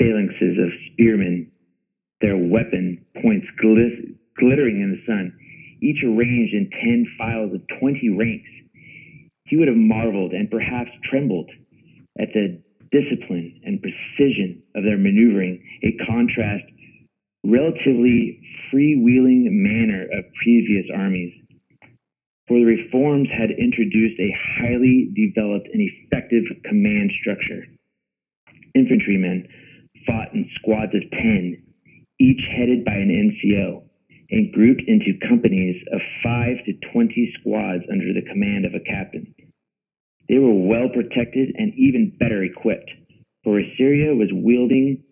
phalanxes 0.00 0.62
of 0.62 0.70
spearmen, 0.92 1.50
their 2.20 2.36
weapon 2.36 3.04
points 3.22 3.46
glis- 3.60 4.12
glittering 4.38 4.80
in 4.80 4.92
the 4.92 5.02
sun, 5.06 5.32
each 5.82 6.02
arranged 6.04 6.54
in 6.54 6.70
ten 6.82 7.06
files 7.18 7.54
of 7.54 7.62
twenty 7.80 8.08
ranks. 8.10 8.48
He 9.44 9.56
would 9.56 9.68
have 9.68 9.76
marveled 9.76 10.32
and 10.32 10.50
perhaps 10.50 10.90
trembled 11.04 11.50
at 12.20 12.28
the 12.34 12.62
discipline 12.92 13.60
and 13.64 13.82
precision 13.82 14.62
of 14.74 14.84
their 14.84 14.98
maneuvering, 14.98 15.62
a 15.84 15.92
contrast 16.06 16.64
relatively 17.44 18.40
freewheeling 18.72 19.46
manner 19.50 20.04
of 20.12 20.24
previous 20.42 20.86
armies. 20.94 21.32
For 22.46 22.58
the 22.58 22.64
reforms 22.64 23.28
had 23.30 23.50
introduced 23.50 24.18
a 24.18 24.34
highly 24.58 25.10
developed 25.14 25.68
and 25.72 25.82
effective 25.82 26.44
command 26.64 27.12
structure. 27.20 27.66
Infantrymen 28.74 29.46
fought 30.06 30.32
in 30.34 30.48
squads 30.54 30.94
of 30.94 31.02
10, 31.10 31.62
each 32.18 32.46
headed 32.50 32.84
by 32.84 32.94
an 32.94 33.10
NCO, 33.10 33.82
and 34.30 34.52
grouped 34.52 34.82
into 34.86 35.18
companies 35.28 35.82
of 35.92 36.00
5 36.22 36.64
to 36.64 36.72
20 36.92 37.34
squads 37.40 37.84
under 37.90 38.12
the 38.12 38.26
command 38.30 38.66
of 38.66 38.74
a 38.74 38.80
captain. 38.80 39.34
They 40.28 40.38
were 40.38 40.54
well 40.54 40.88
protected 40.88 41.54
and 41.56 41.72
even 41.76 42.16
better 42.18 42.42
equipped, 42.42 42.90
for 43.44 43.58
Assyria 43.58 44.14
was 44.14 44.28
wielding 44.32 45.02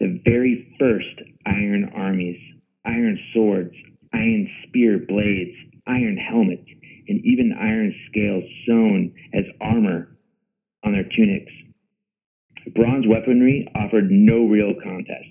the 0.00 0.20
very 0.24 0.76
first 0.78 1.28
iron 1.46 1.90
armies, 1.94 2.38
iron 2.84 3.18
swords, 3.32 3.74
iron 4.12 4.48
spear 4.66 4.98
blades, 5.08 5.56
iron 5.86 6.16
helmets, 6.16 6.68
and 7.08 7.24
even 7.24 7.56
iron 7.58 7.94
scales 8.08 8.44
sewn 8.66 9.14
as 9.32 9.44
armor 9.60 10.16
on 10.84 10.92
their 10.92 11.08
tunics. 11.08 11.52
Bronze 12.74 13.06
weaponry 13.06 13.68
offered 13.74 14.10
no 14.10 14.46
real 14.46 14.74
contest. 14.82 15.28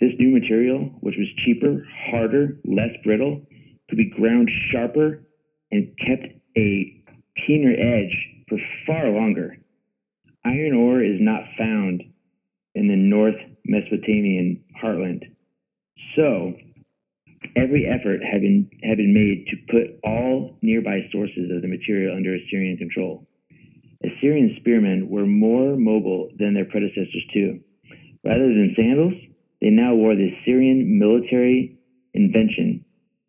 This 0.00 0.12
new 0.18 0.30
material, 0.30 0.90
which 1.00 1.16
was 1.16 1.28
cheaper, 1.36 1.86
harder, 2.10 2.58
less 2.64 2.90
brittle, 3.04 3.42
could 3.88 3.98
be 3.98 4.10
ground 4.10 4.50
sharper 4.50 5.22
and 5.70 5.96
kept 5.98 6.26
a 6.56 7.02
keener 7.36 7.74
edge 7.78 8.28
for 8.48 8.58
far 8.86 9.10
longer. 9.10 9.56
Iron 10.44 10.74
ore 10.74 11.02
is 11.02 11.20
not 11.20 11.44
found 11.56 12.02
in 12.74 12.88
the 12.88 12.96
North 12.96 13.36
Mesopotamian 13.64 14.62
heartland. 14.82 15.22
So, 16.16 16.54
every 17.56 17.86
effort 17.86 18.20
had 18.22 18.40
been, 18.40 18.70
had 18.82 18.98
been 18.98 19.14
made 19.14 19.46
to 19.48 19.56
put 19.70 19.98
all 20.04 20.58
nearby 20.62 21.00
sources 21.12 21.50
of 21.50 21.62
the 21.62 21.68
material 21.68 22.16
under 22.16 22.34
Assyrian 22.34 22.76
control. 22.76 23.26
Assyrian 24.02 24.56
spearmen 24.60 25.08
were 25.08 25.26
more 25.26 25.76
mobile 25.76 26.30
than 26.38 26.54
their 26.54 26.66
predecessors, 26.66 27.24
too. 27.32 27.60
Rather 28.24 28.48
than 28.48 28.74
sandals, 28.76 29.14
they 29.60 29.70
now 29.70 29.94
wore 29.94 30.14
the 30.14 30.28
Assyrian 30.28 30.98
military 30.98 31.78
invention 32.12 32.84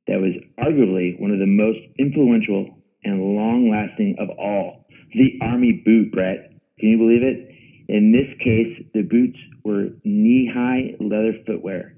that 0.07 0.19
was 0.19 0.33
arguably 0.59 1.19
one 1.19 1.31
of 1.31 1.39
the 1.39 1.45
most 1.45 1.79
influential 1.97 2.77
and 3.03 3.21
long 3.21 3.69
lasting 3.69 4.15
of 4.19 4.29
all 4.37 4.85
the 5.13 5.39
army 5.41 5.81
boot, 5.85 6.11
Brett. 6.11 6.51
Can 6.79 6.89
you 6.89 6.97
believe 6.97 7.23
it? 7.23 7.54
In 7.87 8.11
this 8.11 8.27
case, 8.39 8.83
the 8.93 9.03
boots 9.03 9.37
were 9.63 9.89
knee 10.03 10.49
high 10.51 10.95
leather 10.99 11.33
footwear, 11.45 11.97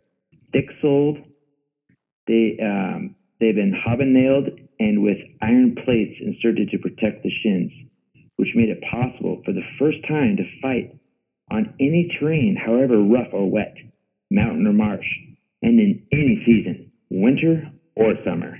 thick 0.52 0.66
soled. 0.82 1.18
They, 2.28 2.58
um, 2.62 3.16
they've 3.40 3.56
been 3.56 3.74
hobnailed 3.74 4.68
and 4.80 5.02
with 5.02 5.18
iron 5.42 5.76
plates 5.86 6.20
inserted 6.20 6.70
to 6.72 6.78
protect 6.78 7.24
the 7.24 7.32
shins, 7.32 7.72
which 8.36 8.56
made 8.56 8.70
it 8.70 8.84
possible 8.92 9.42
for 9.46 9.54
the 9.54 9.64
first 9.80 10.00
time 10.08 10.38
to 10.38 10.62
fight 10.62 10.96
on 11.50 11.74
any 11.80 12.10
terrain, 12.20 12.56
however 12.56 13.02
rough 13.02 13.30
or 13.32 13.50
wet, 13.50 13.76
mountain 14.30 14.68
or 14.68 14.74
marsh, 14.74 15.08
and 15.62 15.80
in 15.80 16.04
any 16.12 16.44
season, 16.46 16.92
winter 17.10 17.72
or 17.96 18.14
summer. 18.26 18.60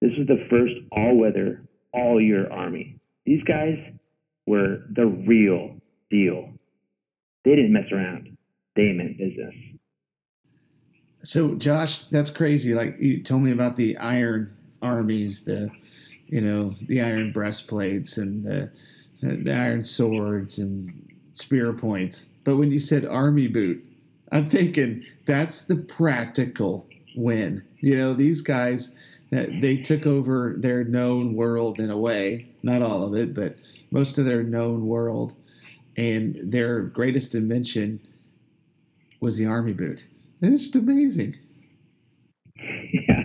This 0.00 0.12
was 0.16 0.26
the 0.28 0.46
first 0.48 0.74
all 0.92 1.16
weather, 1.16 1.62
all 1.92 2.20
year 2.20 2.50
army. 2.50 3.00
These 3.26 3.42
guys 3.42 3.76
were 4.46 4.84
the 4.90 5.06
real 5.06 5.76
deal. 6.10 6.52
They 7.44 7.56
didn't 7.56 7.72
mess 7.72 7.90
around, 7.92 8.36
they 8.76 8.92
meant 8.92 9.18
business. 9.18 9.54
So, 11.22 11.54
Josh, 11.54 12.04
that's 12.04 12.30
crazy. 12.30 12.74
Like 12.74 12.96
you 12.98 13.22
told 13.22 13.42
me 13.42 13.52
about 13.52 13.76
the 13.76 13.96
iron 13.98 14.56
armies, 14.80 15.44
the 15.44 15.70
you 16.26 16.40
know 16.40 16.74
the 16.86 17.00
iron 17.00 17.32
breastplates 17.32 18.16
and 18.16 18.44
the 18.44 18.70
the 19.22 19.52
iron 19.52 19.84
swords 19.84 20.58
and 20.58 21.08
spear 21.34 21.72
points. 21.72 22.30
But 22.44 22.56
when 22.56 22.70
you 22.70 22.80
said 22.80 23.04
army 23.04 23.48
boot, 23.48 23.84
I'm 24.32 24.48
thinking 24.48 25.04
that's 25.26 25.64
the 25.64 25.76
practical 25.76 26.86
win. 27.16 27.62
You 27.80 27.96
know, 27.96 28.14
these 28.14 28.40
guys 28.40 28.94
that 29.30 29.60
they 29.60 29.76
took 29.76 30.06
over 30.06 30.54
their 30.58 30.84
known 30.84 31.34
world 31.34 31.78
in 31.78 31.90
a 31.90 31.98
way, 31.98 32.48
not 32.62 32.82
all 32.82 33.04
of 33.04 33.14
it, 33.14 33.34
but 33.34 33.56
most 33.90 34.18
of 34.18 34.24
their 34.24 34.42
known 34.42 34.86
world, 34.86 35.34
and 35.96 36.38
their 36.42 36.82
greatest 36.82 37.34
invention 37.34 38.00
was 39.20 39.36
the 39.36 39.46
army 39.46 39.72
boot. 39.72 40.06
It's 40.40 40.64
just 40.64 40.76
amazing. 40.76 41.36
Yeah, 42.56 43.22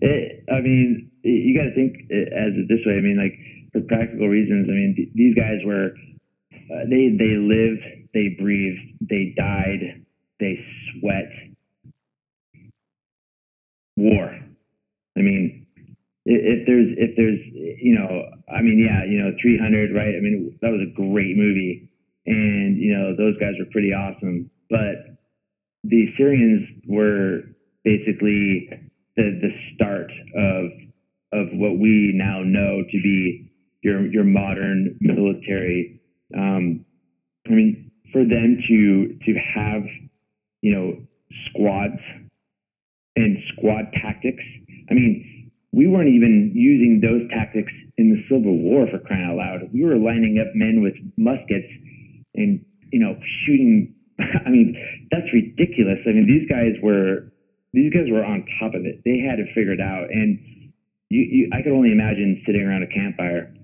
it, 0.00 0.44
I 0.52 0.60
mean, 0.60 1.10
you 1.22 1.56
got 1.58 1.64
to 1.64 1.74
think 1.74 1.96
as 2.10 2.52
it 2.54 2.68
this 2.68 2.80
way. 2.86 2.96
I 2.96 3.00
mean, 3.00 3.18
like 3.18 3.38
for 3.72 3.80
practical 3.82 4.28
reasons. 4.28 4.68
I 4.68 4.72
mean, 4.72 4.94
th- 4.96 5.08
these 5.14 5.34
guys 5.34 5.58
were 5.64 5.92
uh, 6.52 6.84
they 6.88 7.10
they 7.16 7.36
lived, 7.36 7.82
they 8.14 8.36
breathed, 8.38 8.80
they 9.00 9.34
died, 9.36 10.04
they 10.38 10.64
sweat 11.00 11.30
war. 13.96 14.38
I 15.16 15.20
mean, 15.20 15.66
if 16.24 16.66
there's 16.66 16.88
if 16.96 17.16
there's 17.16 17.40
you 17.82 17.98
know, 17.98 18.30
I 18.48 18.62
mean, 18.62 18.78
yeah, 18.78 19.04
you 19.04 19.22
know, 19.22 19.32
300, 19.40 19.94
right? 19.94 20.14
I 20.16 20.20
mean, 20.20 20.58
that 20.62 20.70
was 20.70 20.80
a 20.82 20.92
great 20.94 21.36
movie, 21.36 21.89
and 22.30 22.76
you 22.76 22.96
know, 22.96 23.16
those 23.16 23.36
guys 23.38 23.54
were 23.58 23.66
pretty 23.72 23.92
awesome. 23.92 24.50
But 24.70 25.18
the 25.82 26.06
Syrians 26.16 26.68
were 26.86 27.42
basically 27.84 28.70
the 29.16 29.40
the 29.40 29.50
start 29.74 30.12
of 30.36 30.70
of 31.32 31.48
what 31.52 31.78
we 31.78 32.12
now 32.14 32.42
know 32.42 32.82
to 32.82 33.02
be 33.02 33.50
your 33.82 34.06
your 34.06 34.24
modern 34.24 34.96
military. 35.00 36.00
Um, 36.36 36.84
I 37.48 37.50
mean, 37.50 37.90
for 38.12 38.24
them 38.24 38.58
to 38.68 39.18
to 39.26 39.34
have 39.54 39.82
you 40.62 40.72
know 40.72 41.06
squads 41.48 42.00
and 43.16 43.38
squad 43.52 43.92
tactics. 43.94 44.42
I 44.88 44.94
mean, 44.94 45.50
we 45.72 45.88
weren't 45.88 46.08
even 46.08 46.52
using 46.54 47.00
those 47.00 47.28
tactics 47.30 47.72
in 47.98 48.10
the 48.10 48.22
Civil 48.28 48.56
War 48.58 48.86
for 48.90 48.98
crying 49.00 49.24
out 49.24 49.36
loud. 49.36 49.70
We 49.72 49.84
were 49.84 49.96
lining 49.96 50.38
up 50.38 50.48
men 50.54 50.80
with 50.82 50.94
muskets 51.16 51.66
and 52.34 52.64
you 52.92 53.00
know 53.00 53.16
shooting. 53.44 53.94
I 54.18 54.50
mean, 54.50 54.76
that's 55.10 55.32
ridiculous. 55.32 55.98
I 56.06 56.10
mean, 56.10 56.26
these 56.26 56.48
guys 56.48 56.74
were 56.82 57.32
these 57.72 57.92
guys 57.92 58.10
were 58.10 58.24
on 58.24 58.44
top 58.58 58.74
of 58.74 58.84
it. 58.84 59.02
They 59.04 59.18
had 59.20 59.38
it 59.38 59.48
figured 59.54 59.80
out, 59.80 60.10
and 60.10 60.38
you, 61.08 61.22
you 61.22 61.50
I 61.52 61.62
could 61.62 61.72
only 61.72 61.92
imagine 61.92 62.42
sitting 62.46 62.62
around 62.62 62.82
a 62.82 62.88
campfire, 62.88 63.54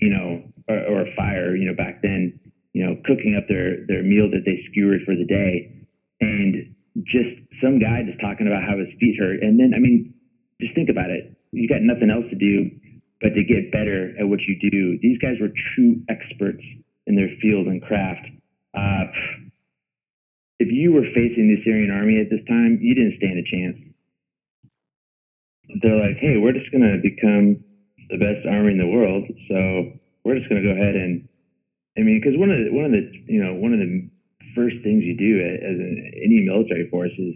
you 0.00 0.10
know, 0.10 0.42
or, 0.68 0.78
or 0.86 1.00
a 1.02 1.14
fire, 1.14 1.54
you 1.56 1.66
know, 1.66 1.74
back 1.74 2.02
then, 2.02 2.38
you 2.72 2.84
know, 2.84 2.96
cooking 3.04 3.36
up 3.36 3.48
their 3.48 3.86
their 3.86 4.02
meal 4.02 4.30
that 4.30 4.42
they 4.46 4.64
skewered 4.70 5.02
for 5.04 5.14
the 5.14 5.26
day, 5.26 5.86
and 6.20 6.74
just 7.04 7.30
some 7.62 7.78
guy 7.78 8.02
just 8.02 8.20
talking 8.20 8.46
about 8.46 8.62
how 8.64 8.78
his 8.78 8.88
feet 8.98 9.16
hurt, 9.18 9.42
and 9.42 9.58
then 9.60 9.72
I 9.74 9.78
mean, 9.78 10.14
just 10.60 10.74
think 10.74 10.88
about 10.88 11.10
it. 11.10 11.36
You 11.52 11.68
got 11.68 11.82
nothing 11.82 12.10
else 12.10 12.24
to 12.30 12.36
do 12.36 12.70
but 13.20 13.34
to 13.34 13.44
get 13.44 13.70
better 13.70 14.12
at 14.18 14.26
what 14.26 14.40
you 14.40 14.58
do. 14.58 14.98
These 15.00 15.18
guys 15.18 15.36
were 15.40 15.52
true 15.76 16.02
experts 16.08 16.62
in 17.06 17.16
their 17.16 17.30
field 17.40 17.66
and 17.66 17.82
craft. 17.82 18.26
Uh, 18.74 19.04
if 20.58 20.68
you 20.70 20.92
were 20.92 21.04
facing 21.14 21.48
the 21.48 21.62
Syrian 21.64 21.90
army 21.90 22.20
at 22.20 22.30
this 22.30 22.44
time, 22.48 22.78
you 22.80 22.94
didn't 22.94 23.18
stand 23.18 23.38
a 23.38 23.46
chance. 23.50 23.76
They're 25.82 25.98
like, 25.98 26.18
hey, 26.18 26.36
we're 26.36 26.52
just 26.52 26.70
going 26.70 26.84
to 26.84 26.98
become 27.02 27.64
the 28.10 28.18
best 28.18 28.46
army 28.46 28.72
in 28.72 28.78
the 28.78 28.86
world, 28.86 29.24
so 29.48 29.98
we're 30.24 30.38
just 30.38 30.48
going 30.48 30.62
to 30.62 30.68
go 30.68 30.78
ahead 30.78 30.94
and, 30.94 31.28
I 31.98 32.02
mean, 32.02 32.20
because 32.20 32.38
one 32.38 32.50
of 32.50 32.58
the 32.58 32.70
one 32.72 32.86
of 32.86 32.92
the 32.92 33.04
you 33.26 33.42
know 33.42 33.54
one 33.54 33.72
of 33.72 33.80
the 33.80 34.08
first 34.54 34.76
things 34.82 35.04
you 35.04 35.16
do 35.16 35.40
as 35.40 35.76
any 36.24 36.40
military 36.44 36.88
force 36.88 37.12
is 37.18 37.34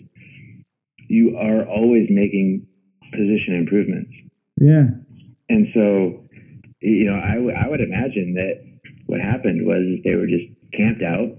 you 1.08 1.36
are 1.36 1.66
always 1.68 2.08
making 2.10 2.66
position 3.12 3.54
improvements. 3.54 4.10
Yeah. 4.60 4.86
And 5.48 5.68
so, 5.74 6.24
you 6.80 7.04
know, 7.04 7.20
I, 7.22 7.34
w- 7.34 7.54
I 7.54 7.68
would 7.68 7.80
imagine 7.80 8.34
that 8.34 8.75
what 9.06 9.20
happened 9.20 9.66
was 9.66 9.82
they 10.04 10.14
were 10.14 10.26
just 10.26 10.46
camped 10.72 11.02
out 11.02 11.38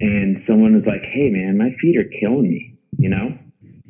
and 0.00 0.42
someone 0.46 0.74
was 0.74 0.86
like, 0.86 1.04
hey, 1.04 1.28
man, 1.28 1.58
my 1.58 1.76
feet 1.80 1.98
are 1.98 2.08
killing 2.20 2.48
me, 2.48 2.78
you 2.96 3.10
know? 3.10 3.36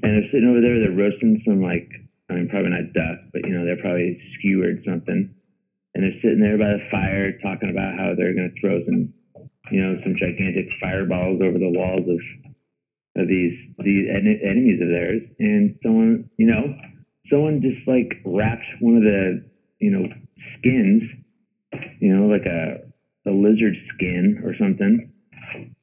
And 0.02 0.16
they're 0.16 0.30
sitting 0.32 0.48
over 0.48 0.60
there, 0.60 0.80
they're 0.80 0.90
roasting 0.90 1.40
some, 1.46 1.62
like, 1.62 1.88
I 2.28 2.34
mean, 2.34 2.48
probably 2.48 2.70
not 2.70 2.92
duck, 2.92 3.18
but, 3.32 3.46
you 3.46 3.54
know, 3.54 3.64
they're 3.64 3.80
probably 3.80 4.20
skewered 4.38 4.82
something. 4.84 5.34
And 5.94 6.04
they're 6.04 6.20
sitting 6.22 6.40
there 6.40 6.58
by 6.58 6.74
the 6.74 6.88
fire 6.90 7.38
talking 7.38 7.70
about 7.70 7.94
how 7.94 8.14
they're 8.16 8.34
going 8.34 8.50
to 8.54 8.60
throw 8.60 8.82
some, 8.84 9.12
you 9.70 9.82
know, 9.82 10.00
some 10.02 10.16
gigantic 10.16 10.70
fireballs 10.80 11.40
over 11.42 11.58
the 11.58 11.70
walls 11.70 12.06
of, 12.08 13.22
of 13.22 13.28
these, 13.28 13.54
these 13.78 14.08
en- 14.10 14.40
enemies 14.42 14.82
of 14.82 14.88
theirs. 14.88 15.22
And 15.38 15.78
someone, 15.82 16.30
you 16.38 16.46
know, 16.46 16.74
someone 17.30 17.62
just 17.62 17.86
like 17.86 18.18
wrapped 18.24 18.66
one 18.80 18.96
of 18.96 19.02
the, 19.02 19.44
you 19.78 19.90
know, 19.90 20.08
skins, 20.58 21.02
you 22.00 22.14
know, 22.14 22.26
like 22.26 22.46
a, 22.46 22.78
a 23.28 23.32
lizard 23.32 23.76
skin 23.94 24.42
or 24.44 24.54
something 24.56 25.12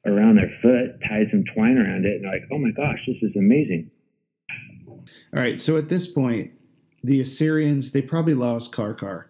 around 0.06 0.36
their 0.38 0.50
foot, 0.62 0.98
tied 1.08 1.28
some 1.30 1.44
twine 1.54 1.78
around 1.78 2.04
it, 2.04 2.20
and 2.20 2.24
like, 2.24 2.48
oh 2.52 2.58
my 2.58 2.70
gosh, 2.70 2.98
this 3.06 3.16
is 3.22 3.36
amazing. 3.36 3.90
All 5.34 5.42
right, 5.42 5.58
so 5.60 5.76
at 5.76 5.88
this 5.88 6.06
point, 6.06 6.52
the 7.02 7.20
Assyrians 7.20 7.92
they 7.92 8.02
probably 8.02 8.34
lost 8.34 8.72
Karkar, 8.72 9.24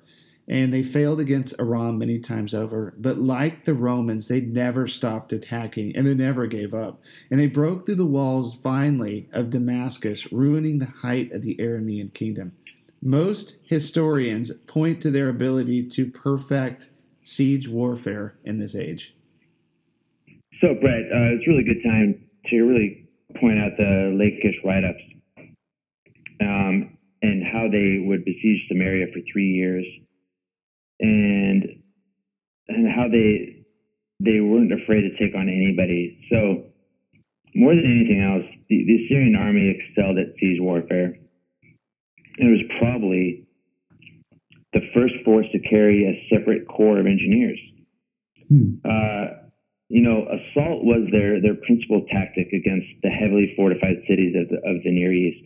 and 0.49 0.73
they 0.73 0.83
failed 0.83 1.21
against 1.21 1.61
Aram 1.61 1.99
many 1.99 2.19
times 2.19 2.55
over. 2.55 2.95
But 2.99 3.19
like 3.19 3.65
the 3.65 3.75
Romans, 3.75 4.29
they 4.29 4.41
never 4.41 4.87
stopped 4.89 5.33
attacking, 5.33 5.95
and 5.95 6.07
they 6.07 6.15
never 6.15 6.47
gave 6.47 6.73
up. 6.73 7.01
And 7.31 7.39
they 7.39 7.47
broke 7.47 7.85
through 7.85 7.97
the 7.97 8.07
walls 8.07 8.57
finally 8.63 9.29
of 9.33 9.51
Damascus, 9.51 10.33
ruining 10.33 10.79
the 10.79 10.87
height 10.87 11.33
of 11.33 11.43
the 11.43 11.57
Aramean 11.57 12.15
kingdom. 12.15 12.53
Most 13.01 13.57
historians 13.65 14.53
point 14.67 15.01
to 15.03 15.11
their 15.11 15.29
ability 15.29 15.89
to 15.91 16.11
perfect 16.11 16.91
siege 17.23 17.69
warfare 17.69 18.35
in 18.45 18.59
this 18.59 18.75
age. 18.75 19.15
So, 20.61 20.75
Brett, 20.75 21.03
uh, 21.03 21.35
it's 21.35 21.47
a 21.47 21.51
really 21.51 21.65
good 21.65 21.83
time 21.89 22.25
to 22.47 22.63
really 22.63 23.09
point 23.41 23.59
out 23.59 23.73
the 23.77 24.13
Lachish 24.19 24.57
write-ups 24.65 25.03
um, 26.41 26.97
and 27.23 27.45
how 27.45 27.69
they 27.71 28.03
would 28.05 28.25
besiege 28.25 28.67
Samaria 28.69 29.07
for 29.13 29.21
three 29.33 29.51
years, 29.51 29.85
and 31.01 31.65
and 32.69 32.91
how 32.91 33.09
they 33.09 33.65
they 34.21 34.41
weren't 34.41 34.73
afraid 34.73 35.03
to 35.03 35.17
take 35.17 35.37
on 35.37 35.49
anybody. 35.49 36.27
So, 36.33 36.65
more 37.55 37.75
than 37.75 37.85
anything 37.85 38.23
else, 38.23 38.45
the, 38.69 38.85
the 38.85 39.05
Assyrian 39.05 39.37
army 39.37 39.69
excelled 39.69 40.19
at 40.19 40.35
siege 40.41 40.61
warfare. 40.61 41.17
It 42.39 42.51
was 42.51 42.63
probably 42.79 43.47
the 44.73 44.83
first 44.95 45.15
force 45.25 45.47
to 45.53 45.59
carry 45.61 46.05
a 46.05 46.35
separate 46.35 46.69
corps 46.69 47.01
of 47.01 47.07
engineers. 47.07 47.59
Hmm. 48.49 48.75
Uh, 48.85 49.27
you 49.89 50.03
know, 50.03 50.27
assault 50.29 50.85
was 50.85 51.09
their, 51.13 51.41
their 51.41 51.55
principal 51.55 52.05
tactic 52.13 52.53
against 52.53 52.87
the 53.03 53.09
heavily 53.09 53.55
fortified 53.57 53.97
cities 54.09 54.35
of 54.37 54.49
the, 54.49 54.57
of 54.57 54.83
the 54.85 54.91
Near 54.91 55.13
East. 55.13 55.45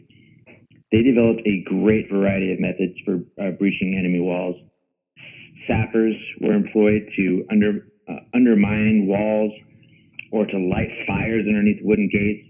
They 0.91 1.03
developed 1.03 1.43
a 1.47 1.63
great 1.63 2.11
variety 2.11 2.53
of 2.53 2.61
methods 2.61 2.95
for 3.05 3.21
uh, 3.41 3.53
breaching 3.53 3.97
enemy 3.97 4.21
walls. 4.21 4.57
Sappers 5.67 6.17
were 6.41 6.53
employed 6.53 7.09
to 7.17 7.47
under, 7.51 7.87
uh, 8.09 8.17
undermine 8.35 9.07
walls 9.07 9.53
or 10.33 10.45
to 10.45 10.59
light 10.59 10.91
fires 11.07 11.47
underneath 11.47 11.81
wooden 11.83 12.11
gates. 12.13 12.49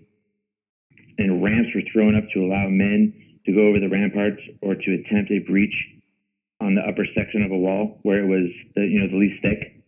And 1.18 1.44
ramps 1.44 1.68
were 1.74 1.83
thrown 1.92 2.16
up 2.16 2.24
to 2.33 2.40
allow 2.40 2.68
men 2.68 3.12
to 3.46 3.52
go 3.52 3.68
over 3.68 3.81
the 3.81 3.88
ramparts 3.88 4.40
or 4.61 4.74
to 4.74 4.94
attempt 4.94 5.31
a 5.31 5.40
breach 5.40 5.74
on 6.61 6.74
the 6.74 6.83
upper 6.83 7.05
section 7.16 7.42
of 7.42 7.50
a 7.50 7.57
wall 7.57 7.98
where 8.02 8.22
it 8.22 8.28
was 8.28 8.50
the, 8.74 8.83
you 8.83 9.00
know, 9.00 9.09
the 9.09 9.16
least 9.16 9.42
thick. 9.42 9.83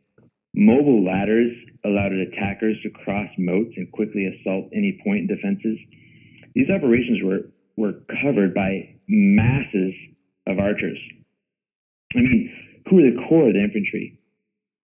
Mobile 0.55 1.05
ladders 1.05 1.53
allowed 1.85 2.13
attackers 2.13 2.77
to 2.83 2.91
cross 2.91 3.29
moats 3.39 3.75
and 3.77 3.91
quickly 3.93 4.27
assault 4.27 4.71
any 4.73 5.01
point 5.05 5.29
defenses. 5.29 5.79
These 6.55 6.71
operations 6.71 7.23
were, 7.23 7.51
were 7.77 8.01
covered 8.23 8.55
by 8.55 8.97
masses 9.09 9.95
of 10.47 10.59
archers. 10.59 10.99
I 12.15 12.21
mean, 12.21 12.83
who 12.89 12.97
were 12.97 13.03
the 13.03 13.27
core 13.29 13.49
of 13.49 13.55
the 13.55 13.63
infantry? 13.63 14.19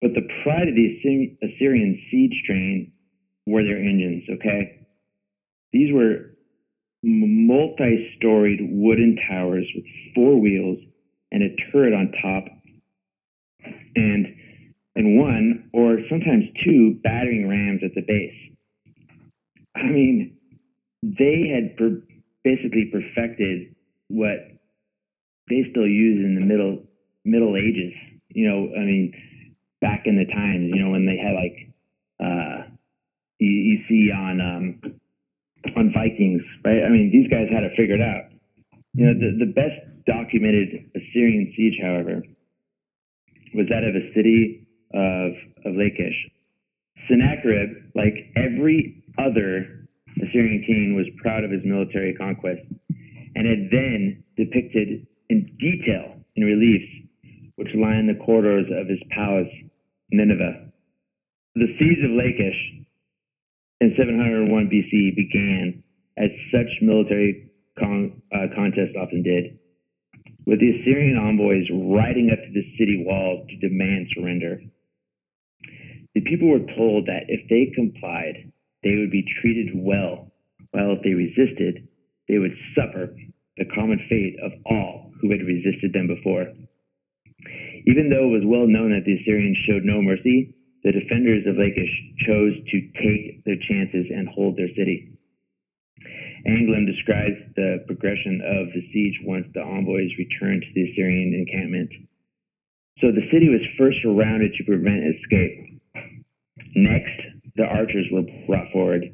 But 0.02 0.14
the 0.14 0.26
pride 0.42 0.68
of 0.68 0.74
the 0.74 1.36
Assyrian 1.42 2.00
siege 2.10 2.42
train 2.46 2.92
were 3.46 3.62
their 3.62 3.76
engines, 3.76 4.24
okay? 4.30 4.86
These 5.72 5.92
were 5.92 6.29
multi 7.02 8.14
storied 8.16 8.60
wooden 8.62 9.16
towers 9.28 9.66
with 9.74 9.84
four 10.14 10.40
wheels 10.40 10.78
and 11.32 11.42
a 11.42 11.56
turret 11.70 11.94
on 11.94 12.12
top. 12.20 12.44
And 13.96 14.36
and 14.96 15.18
one 15.18 15.70
or 15.72 15.98
sometimes 16.08 16.44
two 16.64 16.98
battering 17.02 17.48
rams 17.48 17.82
at 17.84 17.94
the 17.94 18.02
base. 18.02 18.34
I 19.76 19.84
mean, 19.84 20.36
they 21.02 21.48
had 21.48 21.76
per- 21.76 22.02
basically 22.42 22.86
perfected 22.86 23.74
what 24.08 24.38
they 25.48 25.66
still 25.70 25.86
use 25.86 26.24
in 26.24 26.34
the 26.34 26.40
middle 26.40 26.82
Middle 27.24 27.56
Ages. 27.56 27.92
You 28.28 28.48
know, 28.48 28.72
I 28.76 28.84
mean, 28.84 29.12
back 29.80 30.02
in 30.06 30.16
the 30.16 30.26
times, 30.26 30.70
you 30.72 30.82
know, 30.82 30.90
when 30.90 31.06
they 31.06 31.16
had 31.16 31.34
like 31.34 31.70
uh, 32.22 32.70
you, 33.38 33.50
you 33.50 33.78
see 33.88 34.12
on 34.12 34.40
um, 34.40 35.00
on 35.76 35.92
Vikings, 35.92 36.42
right? 36.64 36.84
I 36.84 36.88
mean, 36.88 37.10
these 37.12 37.28
guys 37.28 37.48
had 37.52 37.64
it 37.64 37.72
figured 37.76 38.00
out. 38.00 38.24
You 38.94 39.06
know, 39.06 39.14
the, 39.14 39.44
the 39.44 39.52
best 39.52 39.76
documented 40.06 40.90
Assyrian 40.94 41.52
siege, 41.56 41.78
however, 41.80 42.22
was 43.54 43.66
that 43.70 43.84
of 43.84 43.94
a 43.94 44.12
city 44.14 44.66
of, 44.94 45.32
of 45.64 45.76
Lachish. 45.76 46.16
Sennacherib, 47.08 47.70
like 47.94 48.14
every 48.36 49.04
other 49.18 49.86
Assyrian 50.16 50.64
king, 50.66 50.94
was 50.94 51.06
proud 51.22 51.44
of 51.44 51.50
his 51.50 51.62
military 51.64 52.14
conquest 52.14 52.62
and 53.36 53.46
had 53.46 53.70
then 53.70 54.24
depicted 54.36 55.06
in 55.28 55.56
detail 55.58 56.16
in 56.36 56.44
reliefs 56.44 56.90
which 57.56 57.74
line 57.74 58.06
the 58.06 58.14
corridors 58.24 58.66
of 58.74 58.88
his 58.88 58.98
palace, 59.10 59.52
Nineveh. 60.10 60.72
The 61.56 61.76
siege 61.78 62.02
of 62.04 62.10
Lachish 62.12 62.79
in 63.80 63.94
701 63.96 64.68
BC 64.68 65.16
began 65.16 65.82
as 66.18 66.30
such 66.52 66.68
military 66.82 67.50
con- 67.78 68.20
uh, 68.32 68.46
contests 68.54 68.94
often 69.00 69.22
did, 69.22 69.58
with 70.46 70.60
the 70.60 70.80
Assyrian 70.80 71.16
envoys 71.16 71.66
riding 71.72 72.30
up 72.30 72.38
to 72.38 72.52
the 72.52 72.76
city 72.78 73.04
walls 73.06 73.46
to 73.48 73.56
demand 73.56 74.08
surrender. 74.12 74.60
The 76.14 76.20
people 76.20 76.48
were 76.48 76.66
told 76.76 77.06
that 77.06 77.24
if 77.28 77.48
they 77.48 77.72
complied, 77.74 78.52
they 78.82 78.96
would 78.96 79.10
be 79.10 79.24
treated 79.40 79.70
well, 79.74 80.30
while 80.72 80.92
if 80.92 81.02
they 81.02 81.14
resisted, 81.14 81.88
they 82.28 82.38
would 82.38 82.56
suffer 82.76 83.14
the 83.56 83.64
common 83.74 84.00
fate 84.10 84.36
of 84.42 84.52
all 84.66 85.12
who 85.20 85.30
had 85.30 85.42
resisted 85.42 85.92
them 85.92 86.06
before. 86.06 86.46
Even 87.86 88.10
though 88.10 88.28
it 88.28 88.40
was 88.40 88.44
well 88.44 88.66
known 88.66 88.92
that 88.92 89.04
the 89.04 89.16
Assyrians 89.20 89.58
showed 89.58 89.84
no 89.84 90.02
mercy, 90.02 90.54
the 90.82 90.92
defenders 90.92 91.46
of 91.46 91.56
Lachish 91.56 91.92
chose 92.18 92.54
to 92.70 92.80
take 93.02 93.44
their 93.44 93.58
chances 93.68 94.06
and 94.10 94.28
hold 94.28 94.56
their 94.56 94.68
city. 94.76 95.12
Anglim 96.46 96.86
describes 96.86 97.36
the 97.54 97.84
progression 97.86 98.40
of 98.40 98.72
the 98.72 98.80
siege 98.92 99.20
once 99.24 99.46
the 99.52 99.60
envoys 99.60 100.10
returned 100.16 100.62
to 100.62 100.72
the 100.74 100.90
Assyrian 100.90 101.34
encampment. 101.34 101.90
So 103.00 103.12
the 103.12 103.28
city 103.30 103.48
was 103.48 103.60
first 103.78 104.00
surrounded 104.02 104.54
to 104.54 104.64
prevent 104.64 105.04
escape. 105.16 105.80
Next, 106.74 107.20
the 107.56 107.64
archers 107.64 108.06
were 108.10 108.24
brought 108.46 108.72
forward 108.72 109.04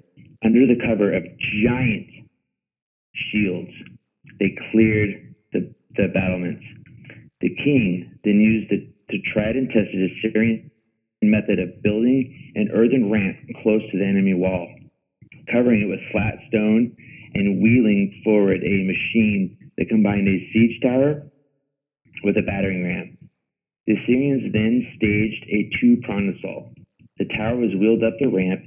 under 0.44 0.66
the 0.66 0.81
cover 0.87 1.12
of 1.12 1.24
giant 1.62 2.07
shields. 3.14 3.72
They 4.38 4.57
cleared 4.70 5.35
the, 5.52 5.74
the 5.96 6.09
battlements. 6.09 6.64
The 7.40 7.55
king 7.57 8.18
then 8.24 8.40
used 8.40 8.70
the, 8.70 8.88
the 9.09 9.22
tried 9.33 9.57
and 9.57 9.68
tested 9.68 10.11
Assyrian 10.12 10.70
method 11.22 11.59
of 11.59 11.83
building 11.83 12.52
an 12.55 12.68
earthen 12.72 13.11
ramp 13.11 13.37
close 13.62 13.83
to 13.90 13.98
the 13.98 14.05
enemy 14.05 14.35
wall, 14.35 14.68
covering 15.50 15.83
it 15.83 15.88
with 15.88 16.00
flat 16.12 16.35
stone 16.48 16.96
and 17.35 17.62
wheeling 17.62 18.20
forward 18.24 18.62
a 18.62 18.85
machine 18.85 19.57
that 19.79 19.88
combined 19.88 20.29
a 20.29 20.50
siege 20.52 20.81
tower 20.83 21.31
with 22.22 22.37
a 22.37 22.42
battering 22.42 22.85
ram. 22.85 23.18
The 23.87 23.94
Assyrians 23.94 24.52
then 24.52 24.87
staged 24.96 25.44
a 25.48 25.70
two-pronged 25.79 26.37
assault. 26.37 26.72
The 27.18 27.26
tower 27.26 27.57
was 27.57 27.74
wheeled 27.79 28.02
up 28.02 28.14
the 28.18 28.29
ramp, 28.29 28.62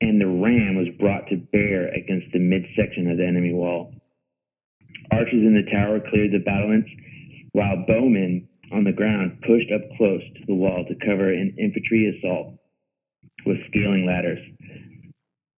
and 0.00 0.20
the 0.20 0.26
ram 0.26 0.76
was 0.76 0.88
brought 0.98 1.28
to 1.28 1.36
bear 1.36 1.88
against 1.88 2.26
the 2.32 2.38
midsection 2.38 3.10
of 3.10 3.16
the 3.16 3.26
enemy 3.26 3.52
wall. 3.52 3.94
Archers 5.10 5.32
in 5.32 5.54
the 5.54 5.70
tower 5.70 6.00
cleared 6.00 6.32
the 6.32 6.38
battlements, 6.38 6.90
while 7.52 7.84
bowmen 7.86 8.48
on 8.72 8.84
the 8.84 8.92
ground 8.92 9.42
pushed 9.46 9.70
up 9.72 9.82
close 9.96 10.22
to 10.36 10.46
the 10.46 10.54
wall 10.54 10.84
to 10.88 11.06
cover 11.06 11.32
an 11.32 11.54
infantry 11.58 12.08
assault 12.08 12.54
with 13.44 13.58
scaling 13.68 14.06
ladders. 14.06 14.40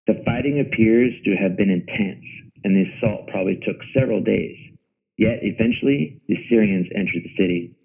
The 0.07 0.21
fighting 0.25 0.59
appears 0.59 1.13
to 1.25 1.35
have 1.35 1.55
been 1.55 1.69
intense, 1.69 2.25
and 2.63 2.75
the 2.75 2.89
assault 2.97 3.27
probably 3.27 3.59
took 3.65 3.77
several 3.97 4.21
days. 4.21 4.57
Yet 5.17 5.39
eventually, 5.41 6.21
the 6.27 6.35
Assyrians 6.35 6.87
entered 6.95 7.23
the 7.23 7.35
city. 7.37 7.75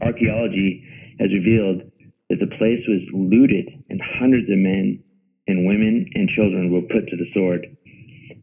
Archaeology 0.00 0.82
has 1.20 1.30
revealed 1.32 1.82
that 2.28 2.40
the 2.40 2.56
place 2.58 2.82
was 2.88 3.02
looted 3.12 3.68
and 3.88 4.00
hundreds 4.18 4.50
of 4.50 4.58
men 4.58 5.02
and 5.46 5.66
women 5.66 6.06
and 6.14 6.28
children 6.28 6.72
were 6.72 6.82
put 6.82 7.08
to 7.08 7.16
the 7.16 7.30
sword. 7.34 7.66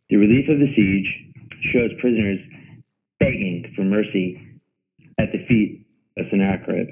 The 0.10 0.18
relief 0.18 0.48
of 0.48 0.60
the 0.60 0.74
siege 0.76 1.20
shows 1.62 1.92
prisoners 2.00 2.40
begging 3.20 3.74
for 3.76 3.84
mercy 3.84 4.40
at 5.24 5.32
the 5.32 5.46
feet 5.48 5.86
of 6.18 6.26
Sennacherib. 6.30 6.90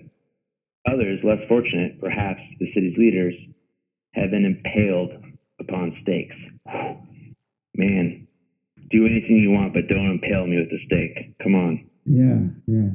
Others, 0.88 1.20
less 1.24 1.40
fortunate, 1.48 2.00
perhaps 2.00 2.42
the 2.60 2.72
city's 2.74 2.98
leaders, 2.98 3.36
have 4.14 4.32
been 4.32 4.46
impaled 4.46 5.12
upon 5.60 5.96
stakes. 6.02 6.36
Man, 7.76 8.28
do 8.90 9.06
anything 9.06 9.38
you 9.38 9.52
want, 9.52 9.74
but 9.74 9.88
don't 9.88 10.10
impale 10.10 10.48
me 10.48 10.58
with 10.58 10.72
a 10.72 10.86
stake. 10.86 11.36
Come 11.44 11.56
on. 11.56 11.86
Yeah, 12.06 12.40
yeah. 12.66 12.92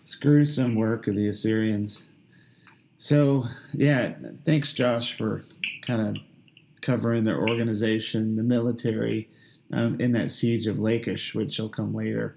It's 0.00 0.14
gruesome 0.14 0.74
work 0.74 1.06
of 1.06 1.16
the 1.16 1.26
Assyrians. 1.28 2.04
So, 2.98 3.44
yeah, 3.72 4.14
thanks, 4.44 4.74
Josh, 4.74 5.16
for 5.16 5.44
kind 5.82 6.00
of 6.00 6.22
covering 6.82 7.24
their 7.24 7.40
organization, 7.40 8.36
the 8.36 8.42
military, 8.42 9.30
um, 9.72 9.98
in 10.00 10.12
that 10.12 10.30
siege 10.30 10.66
of 10.66 10.78
Lachish, 10.78 11.34
which 11.34 11.58
will 11.58 11.70
come 11.70 11.94
later. 11.94 12.36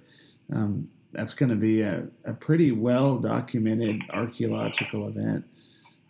Um, 0.52 0.90
that's 1.14 1.34
going 1.34 1.50
to 1.50 1.56
be 1.56 1.82
a, 1.82 2.08
a 2.26 2.34
pretty 2.34 2.72
well 2.72 3.18
documented 3.20 4.02
archaeological 4.12 5.08
event. 5.08 5.46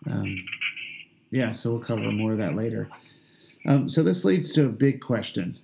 Um, 0.09 0.45
yeah, 1.31 1.51
so 1.51 1.71
we'll 1.71 1.83
cover 1.83 2.11
more 2.11 2.31
of 2.31 2.37
that 2.37 2.55
later. 2.55 2.89
Um, 3.65 3.89
so 3.89 4.03
this 4.03 4.23
leads 4.23 4.53
to 4.53 4.65
a 4.65 4.69
big 4.69 5.01
question. 5.01 5.57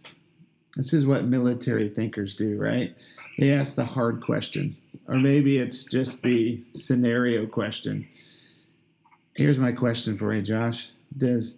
This 0.75 0.93
is 0.93 1.05
what 1.05 1.25
military 1.25 1.89
thinkers 1.89 2.35
do, 2.35 2.57
right? 2.57 2.95
They 3.37 3.51
ask 3.51 3.75
the 3.75 3.85
hard 3.85 4.21
question, 4.21 4.75
or 5.07 5.15
maybe 5.15 5.57
it's 5.57 5.85
just 5.85 6.21
the 6.21 6.61
scenario 6.73 7.45
question. 7.45 8.07
Here's 9.35 9.57
my 9.57 9.71
question 9.71 10.17
for 10.17 10.33
you, 10.33 10.41
Josh. 10.41 10.91
Does 11.15 11.57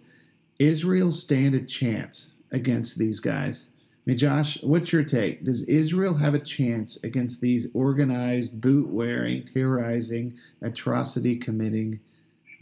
Israel 0.58 1.12
stand 1.12 1.54
a 1.54 1.60
chance 1.60 2.32
against 2.50 2.98
these 2.98 3.20
guys? 3.20 3.68
I 4.06 4.10
mean, 4.10 4.18
Josh, 4.18 4.62
what's 4.62 4.92
your 4.92 5.02
take? 5.02 5.44
Does 5.44 5.64
Israel 5.64 6.14
have 6.14 6.32
a 6.34 6.38
chance 6.38 7.02
against 7.02 7.40
these 7.40 7.68
organized, 7.74 8.60
boot 8.60 8.88
wearing, 8.88 9.44
terrorizing, 9.44 10.38
atrocity 10.62 11.36
committing 11.36 11.98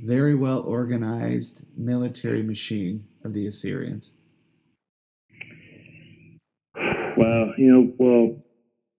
very 0.00 0.35
well 0.35 0.61
organized 0.61 1.66
military 1.76 2.42
machine 2.42 3.07
of 3.22 3.35
the 3.35 3.46
Assyrians? 3.46 4.12
Well, 7.18 7.52
you 7.59 7.70
know, 7.70 7.92
well, 7.98 8.42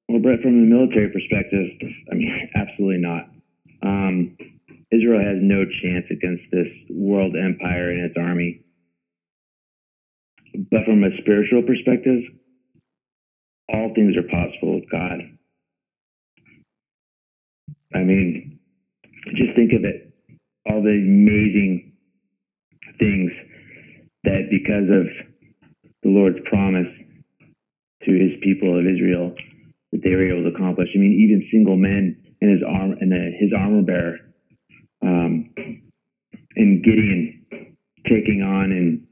well, 0.07 0.21
Brett, 0.21 0.41
from 0.41 0.69
the 0.69 0.75
military 0.75 1.09
perspective, 1.09 1.67
I 2.11 2.15
mean, 2.15 2.49
absolutely 2.55 2.99
not. 2.99 3.27
Um, 3.81 4.37
Israel 4.91 5.19
has 5.19 5.37
no 5.41 5.65
chance 5.65 6.05
against 6.11 6.43
this 6.51 6.67
world 6.91 7.35
empire 7.35 7.89
and 7.89 8.01
its 8.01 8.15
army. 8.17 8.64
But 10.71 10.85
from 10.85 11.03
a 11.03 11.09
spiritual 11.21 11.63
perspective, 11.63 12.21
all 13.73 13.93
things 13.95 14.15
are 14.17 14.23
possible 14.23 14.75
with 14.75 14.89
God. 14.91 15.19
I 17.93 17.99
mean, 17.99 18.59
just 19.35 19.55
think 19.55 19.73
of 19.73 19.83
it 19.83 20.05
all 20.67 20.81
the 20.81 20.89
amazing 20.89 21.93
things 22.99 23.31
that 24.23 24.49
because 24.49 24.89
of 24.89 25.05
the 26.03 26.09
Lord's 26.09 26.39
promise 26.45 26.87
to 28.03 28.11
his 28.11 28.31
people 28.41 28.79
of 28.79 28.85
Israel 28.85 29.35
that 29.91 30.01
they 30.03 30.15
were 30.15 30.23
able 30.23 30.49
to 30.49 30.55
accomplish. 30.55 30.89
I 30.95 30.97
mean, 30.97 31.19
even 31.21 31.47
single 31.51 31.77
men 31.77 32.17
and 32.41 32.51
his 32.51 32.61
arm 32.67 32.95
and 32.99 33.13
his 33.39 33.51
armor 33.55 33.83
bearer, 33.83 34.17
um, 35.01 35.49
and 36.55 36.83
Gideon 36.83 37.45
taking 38.07 38.41
on 38.41 38.71
and 38.71 39.04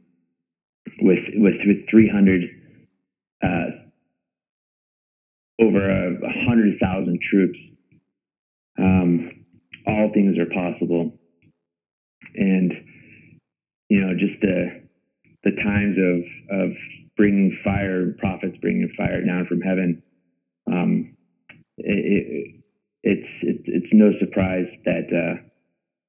with 1.01 1.19
with 1.35 1.55
with 1.65 1.89
300 1.89 2.41
uh, 3.43 3.65
over 5.61 5.89
a 5.89 6.45
hundred 6.45 6.79
thousand 6.81 7.19
troops. 7.29 7.59
Um, 8.77 9.45
all 9.85 10.11
things 10.13 10.37
are 10.39 10.45
possible 10.45 11.13
and 12.35 12.73
you 13.89 14.05
know 14.05 14.13
just 14.13 14.39
the 14.41 14.83
the 15.43 15.51
times 15.61 15.97
of 15.97 16.61
of 16.61 16.71
bringing 17.17 17.57
fire, 17.63 18.15
prophets 18.17 18.57
bringing 18.61 18.89
fire 18.97 19.23
down 19.23 19.45
from 19.45 19.61
heaven. 19.61 20.01
Um, 20.71 21.15
it, 21.77 21.97
it, 21.97 22.55
it's 23.03 23.27
it, 23.41 23.61
it's 23.65 23.93
no 23.93 24.11
surprise 24.19 24.67
that 24.85 25.07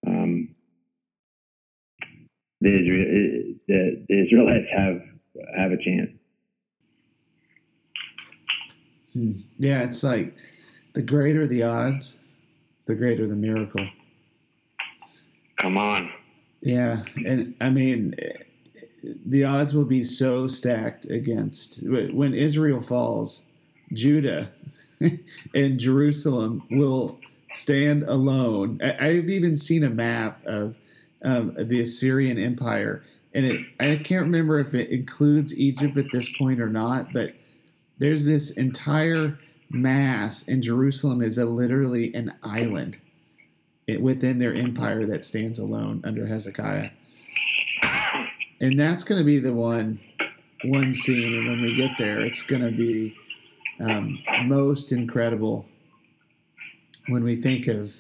uh, 0.06 0.10
um, 0.10 0.53
the, 2.64 2.74
Israel, 2.80 3.54
the, 3.68 4.04
the 4.08 4.24
Israelites 4.24 4.66
have 4.74 5.02
have 5.56 5.72
a 5.72 5.76
chance. 5.76 6.10
Hmm. 9.12 9.32
Yeah, 9.58 9.82
it's 9.82 10.02
like 10.02 10.34
the 10.94 11.02
greater 11.02 11.46
the 11.46 11.62
odds, 11.62 12.20
the 12.86 12.94
greater 12.94 13.26
the 13.26 13.36
miracle. 13.36 13.86
Come 15.60 15.76
on. 15.76 16.10
Yeah, 16.62 17.02
and 17.26 17.54
I 17.60 17.68
mean, 17.68 18.14
the 19.26 19.44
odds 19.44 19.74
will 19.74 19.84
be 19.84 20.02
so 20.02 20.48
stacked 20.48 21.04
against 21.10 21.86
when 21.86 22.32
Israel 22.32 22.80
falls, 22.80 23.42
Judah 23.92 24.50
and 25.54 25.78
Jerusalem 25.78 26.62
will 26.70 27.18
stand 27.52 28.04
alone. 28.04 28.80
I've 28.82 29.28
even 29.28 29.58
seen 29.58 29.84
a 29.84 29.90
map 29.90 30.40
of 30.46 30.74
um, 31.24 31.54
the 31.58 31.80
Assyrian 31.80 32.38
Empire, 32.38 33.02
and 33.32 33.46
it 33.46 33.60
I 33.80 33.96
can't 33.96 34.22
remember 34.22 34.58
if 34.60 34.74
it 34.74 34.90
includes 34.90 35.56
Egypt 35.58 35.96
at 35.96 36.06
this 36.12 36.28
point 36.38 36.60
or 36.60 36.68
not, 36.68 37.12
but 37.12 37.32
there's 37.98 38.24
this 38.24 38.50
entire 38.52 39.38
mass, 39.70 40.46
and 40.46 40.62
Jerusalem 40.62 41.22
is 41.22 41.38
a, 41.38 41.44
literally 41.44 42.12
an 42.14 42.34
island 42.42 42.98
within 44.00 44.38
their 44.38 44.54
empire 44.54 45.06
that 45.06 45.24
stands 45.24 45.58
alone 45.58 46.00
under 46.04 46.26
Hezekiah. 46.26 46.90
And 48.60 48.78
that's 48.78 49.04
going 49.04 49.18
to 49.18 49.24
be 49.24 49.38
the 49.38 49.52
one 49.52 50.00
one 50.64 50.94
scene, 50.94 51.34
and 51.34 51.46
when 51.46 51.60
we 51.60 51.74
get 51.74 51.92
there, 51.98 52.20
it's 52.20 52.42
going 52.42 52.62
to 52.62 52.70
be 52.70 53.14
um, 53.80 54.18
most 54.44 54.92
incredible 54.92 55.66
when 57.08 57.22
we 57.22 57.40
think 57.40 57.66
of 57.66 57.92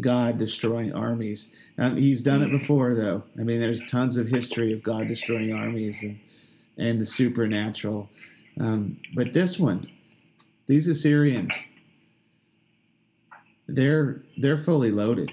God 0.00 0.38
destroying 0.38 0.92
armies. 0.92 1.54
Um, 1.78 1.96
he's 1.96 2.22
done 2.22 2.42
it 2.42 2.50
before, 2.50 2.94
though. 2.94 3.24
I 3.38 3.42
mean, 3.42 3.60
there's 3.60 3.84
tons 3.86 4.16
of 4.16 4.28
history 4.28 4.72
of 4.72 4.82
God 4.82 5.08
destroying 5.08 5.52
armies 5.52 6.02
and 6.02 6.18
and 6.78 7.00
the 7.00 7.06
supernatural. 7.06 8.10
Um, 8.60 8.98
but 9.14 9.32
this 9.32 9.58
one, 9.58 9.90
these 10.66 10.88
Assyrians, 10.88 11.54
they're 13.66 14.22
they're 14.36 14.58
fully 14.58 14.90
loaded. 14.90 15.32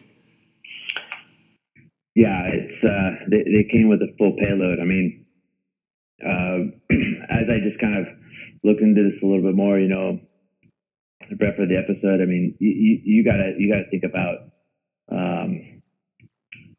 Yeah, 2.15 2.43
it's 2.45 2.83
uh, 2.83 3.25
they, 3.29 3.43
they 3.43 3.63
came 3.71 3.89
with 3.89 4.01
a 4.01 4.13
full 4.17 4.35
payload. 4.39 4.79
I 4.79 4.85
mean, 4.85 5.25
uh, 6.23 6.57
as 7.29 7.49
I 7.49 7.59
just 7.59 7.79
kind 7.79 7.97
of 7.97 8.05
look 8.63 8.77
into 8.81 9.03
this 9.03 9.21
a 9.21 9.25
little 9.25 9.43
bit 9.43 9.55
more, 9.55 9.79
you 9.79 9.89
know, 9.89 10.19
prep 11.39 11.55
for 11.55 11.65
the 11.65 11.77
episode, 11.77 12.21
I 12.21 12.25
mean, 12.25 12.55
you, 12.59 12.69
you, 12.69 13.01
you 13.03 13.23
gotta 13.25 13.53
you 13.57 13.71
gotta 13.71 13.89
think 13.89 14.03
about, 14.03 14.52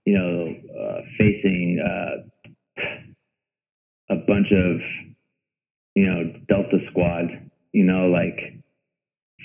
you 0.04 0.14
know, 0.14 0.54
uh, 0.80 1.00
facing 1.18 1.80
uh, 1.80 2.82
a 4.10 4.16
bunch 4.16 4.52
of, 4.52 4.80
you 5.94 6.06
know, 6.06 6.32
Delta 6.48 6.78
Squad, 6.90 7.50
you 7.72 7.84
know, 7.84 8.06
like 8.08 8.38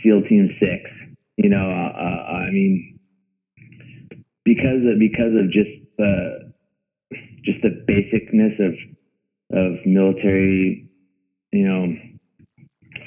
SEAL 0.04 0.24
Team 0.24 0.50
Six, 0.62 0.90
you 1.38 1.50
know, 1.50 1.70
uh, 1.70 1.94
uh 1.98 2.46
I 2.48 2.52
mean, 2.52 3.00
because 4.44 4.82
of 4.86 5.00
because 5.00 5.34
of 5.36 5.52
just 5.52 5.70
the 5.98 6.52
just 7.44 7.62
the 7.62 7.86
basicness 7.88 8.60
of 8.60 8.74
of 9.52 9.86
military, 9.86 10.90
you 11.52 11.68
know, 11.68 11.96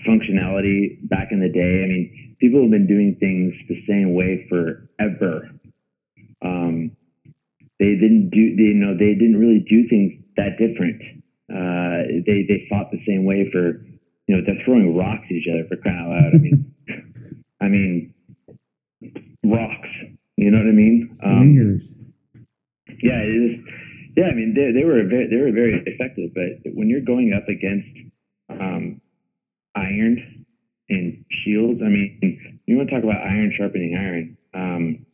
functionality 0.06 1.08
back 1.08 1.28
in 1.30 1.40
the 1.40 1.48
day. 1.48 1.84
I 1.84 1.86
mean, 1.86 2.36
people 2.40 2.62
have 2.62 2.70
been 2.70 2.86
doing 2.86 3.16
things 3.20 3.54
the 3.68 3.84
same 3.88 4.14
way 4.14 4.46
forever. 4.48 5.50
Um, 6.44 6.96
they 7.78 7.94
didn't 7.94 8.30
do, 8.30 8.56
they, 8.56 8.62
you 8.62 8.74
know, 8.74 8.96
they 8.96 9.14
didn't 9.14 9.38
really 9.38 9.64
do 9.68 9.88
things 9.88 10.12
that 10.36 10.58
different. 10.58 11.02
Uh, 11.52 12.22
they 12.26 12.44
they 12.48 12.66
fought 12.70 12.90
the 12.90 13.02
same 13.06 13.24
way 13.24 13.50
for, 13.50 13.84
you 14.26 14.36
know, 14.36 14.42
they're 14.46 14.62
throwing 14.64 14.96
rocks 14.96 15.26
at 15.26 15.32
each 15.32 15.48
other 15.52 15.66
for 15.68 15.76
crying 15.76 15.98
out 15.98 16.08
loud. 16.08 16.34
I 16.34 16.38
mean, 16.38 16.74
I 17.60 17.68
mean, 17.68 18.14
rocks. 19.44 19.88
You 20.36 20.50
know 20.50 20.58
what 20.58 20.68
I 20.68 20.72
mean? 20.72 21.16
Um, 21.22 21.80
yeah, 23.02 23.18
it 23.18 23.28
is. 23.28 23.60
Yeah, 24.16 24.26
I 24.26 24.34
mean, 24.34 24.54
they, 24.54 24.72
they 24.72 24.84
were 24.84 25.04
very, 25.08 25.28
they 25.28 25.36
were 25.36 25.52
very 25.52 25.82
effective. 25.86 26.32
But 26.34 26.72
when 26.74 26.88
you're 26.88 27.00
going 27.00 27.32
up 27.32 27.48
against 27.48 27.88
um, 28.50 29.00
iron 29.74 30.44
and 30.88 31.24
shields, 31.30 31.80
I 31.82 31.88
mean, 31.88 32.60
you 32.66 32.76
want 32.76 32.88
to 32.90 32.94
talk 32.94 33.04
about 33.04 33.22
iron 33.22 33.52
sharpening 33.56 33.96
iron. 33.96 34.36
Um, 34.54 35.06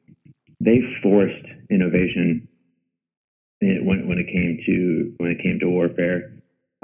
they 0.61 0.81
forced 1.03 1.47
innovation 1.71 2.49
when 3.61 4.09
when 4.09 4.19
it 4.19 4.27
came 4.27 4.59
to 4.67 5.15
when 5.19 5.31
it 5.31 5.43
came 5.43 5.59
to 5.61 5.69
warfare. 5.69 6.33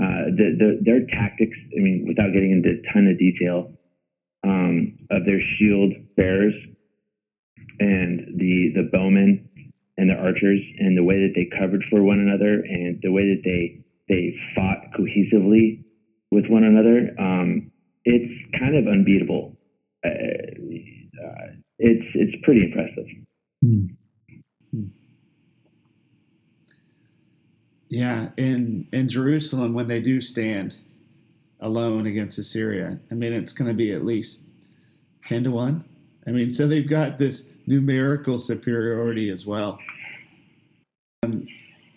Uh, 0.03 0.27
the, 0.37 0.57
the, 0.59 0.79
their 0.83 1.07
tactics, 1.07 1.57
I 1.79 1.81
mean, 1.81 2.05
without 2.05 2.33
getting 2.33 2.51
into 2.51 2.71
a 2.71 2.93
ton 2.93 3.07
of 3.07 3.17
detail, 3.17 3.71
um, 4.43 4.99
of 5.09 5.25
their 5.25 5.39
shield 5.41 5.93
bearers 6.17 6.55
and 7.79 8.35
the 8.37 8.73
the 8.75 8.89
bowmen 8.93 9.49
and 9.97 10.11
the 10.11 10.17
archers 10.17 10.61
and 10.79 10.97
the 10.99 11.05
way 11.05 11.21
that 11.21 11.33
they 11.35 11.47
covered 11.57 11.85
for 11.91 12.03
one 12.03 12.19
another 12.19 12.65
and 12.69 12.99
the 13.03 13.13
way 13.13 13.23
that 13.23 13.43
they 13.45 13.85
they 14.09 14.35
fought 14.55 14.79
cohesively 14.99 15.83
with 16.31 16.47
one 16.49 16.65
another, 16.65 17.15
um, 17.19 17.71
it's 18.05 18.59
kind 18.59 18.77
of 18.77 18.87
unbeatable. 18.87 19.57
Uh, 20.05 20.11
uh, 20.11 21.47
it's 21.79 22.05
it's 22.15 22.35
pretty 22.43 22.65
impressive. 22.65 23.07
Hmm. 23.63 23.87
Hmm. 24.73 24.87
Yeah, 27.95 28.31
in 28.37 28.89
in 28.93 29.09
Jerusalem 29.09 29.73
when 29.73 29.87
they 29.87 30.01
do 30.01 30.21
stand 30.21 30.79
alone 31.61 32.07
against 32.07 32.39
Assyria, 32.39 32.99
I 33.09 33.15
mean 33.15 33.33
it's 33.33 33.53
going 33.53 33.69
to 33.69 33.75
be 33.75 33.93
at 33.93 34.05
least 34.05 34.43
ten 35.25 35.45
to 35.45 35.53
one. 35.53 35.85
I 36.27 36.33
mean, 36.33 36.53
so 36.53 36.67
they've 36.67 36.89
got 36.89 37.21
this 37.21 37.51
numerical 37.69 38.37
superiority 38.37 39.31
as 39.31 39.47
well. 39.47 39.79
Um, 41.23 41.47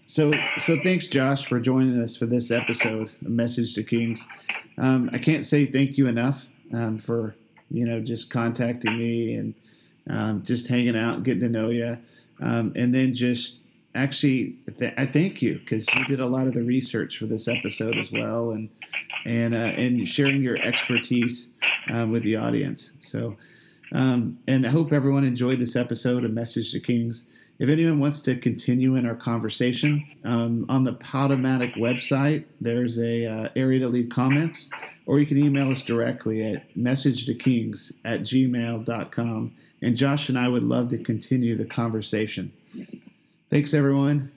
so, 0.06 0.32
so 0.60 0.78
thanks, 0.84 1.08
Josh, 1.08 1.48
for 1.48 1.60
joining 1.60 2.00
us 2.00 2.16
for 2.16 2.28
this 2.28 2.52
episode 2.52 3.10
Message 3.22 3.74
to 3.74 3.84
Kings. 3.84 4.24
Um, 4.78 5.10
I 5.12 5.18
can't 5.18 5.48
say 5.48 5.66
thank 5.66 5.98
you 5.98 6.06
enough 6.06 6.46
um, 6.76 7.00
for 7.00 7.36
you 7.72 7.88
know 7.88 8.02
just 8.02 8.30
contacting 8.30 9.00
me 9.00 9.34
and 9.34 9.56
um, 10.12 10.44
just 10.44 10.68
hanging 10.68 10.96
out, 10.96 11.24
getting 11.24 11.42
to 11.42 11.50
know 11.50 11.70
you, 11.70 11.98
um, 12.40 12.74
and 12.76 12.94
then 12.94 13.16
just 13.16 13.62
actually 13.98 14.56
th- 14.78 14.94
I 14.98 15.06
thank 15.06 15.42
you 15.42 15.60
because 15.60 15.88
you 15.96 16.06
did 16.06 16.20
a 16.20 16.26
lot 16.26 16.48
of 16.48 16.54
the 16.54 16.64
research 16.64 17.18
for 17.18 17.26
this 17.26 17.48
episode 17.48 17.98
as 17.98 18.12
well, 18.12 18.52
and 18.52 18.70
and 19.26 19.54
uh, 19.54 19.58
and 19.58 20.08
sharing 20.08 20.42
your 20.42 20.58
expertise 20.58 21.52
uh, 21.94 22.06
with 22.08 22.24
the 22.24 22.36
audience. 22.36 22.94
So. 23.00 23.38
Um, 23.94 24.40
and 24.48 24.66
I 24.66 24.70
hope 24.70 24.92
everyone 24.92 25.24
enjoyed 25.24 25.60
this 25.60 25.78
episode 25.78 26.26
of 26.26 26.32
Message 26.32 26.74
to 26.74 26.80
Kings. 26.82 27.26
If 27.60 27.70
anyone 27.70 28.00
wants 28.00 28.20
to 28.22 28.36
continue 28.36 28.96
in 28.96 29.06
our 29.08 29.16
conversation, 29.16 30.06
um, 30.24 30.66
on 30.70 30.84
the 30.84 30.94
Podomatic 30.94 31.76
website, 31.76 32.46
there's 32.62 33.00
a 33.00 33.26
uh, 33.26 33.50
area 33.56 33.80
to 33.80 33.88
leave 33.88 34.10
comments, 34.10 34.70
or 35.08 35.20
you 35.20 35.26
can 35.26 35.38
email 35.38 35.72
us 35.72 35.84
directly 35.84 36.44
at 36.44 36.76
messagetokings 36.76 37.94
at 38.06 38.22
gmail.com. 38.22 39.54
And 39.82 39.96
Josh 39.96 40.30
and 40.30 40.38
I 40.38 40.50
would 40.50 40.64
love 40.64 40.90
to 40.90 40.98
continue 41.00 41.56
the 41.56 41.66
conversation. 41.66 42.52
Thanks, 43.50 43.74
everyone. 43.74 44.32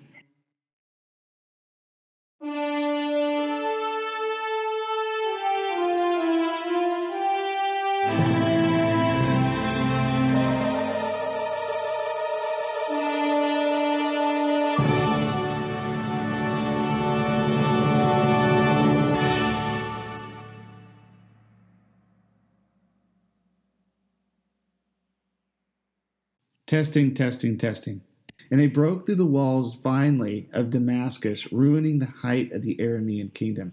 Testing, 26.66 27.14
testing, 27.14 27.58
testing. 27.58 28.02
And 28.50 28.60
they 28.60 28.66
broke 28.66 29.06
through 29.06 29.16
the 29.16 29.26
walls 29.26 29.76
finally 29.82 30.48
of 30.52 30.70
Damascus, 30.70 31.52
ruining 31.52 31.98
the 31.98 32.06
height 32.06 32.52
of 32.52 32.62
the 32.62 32.76
Aramean 32.76 33.32
kingdom. 33.34 33.72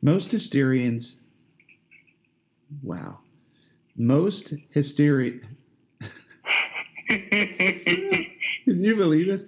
Most 0.00 0.32
Hysterians, 0.32 1.20
wow. 2.82 3.18
Most 3.96 4.54
hysteria. 4.70 5.40
Can 7.08 8.28
you 8.64 8.96
believe 8.96 9.26
this? 9.26 9.46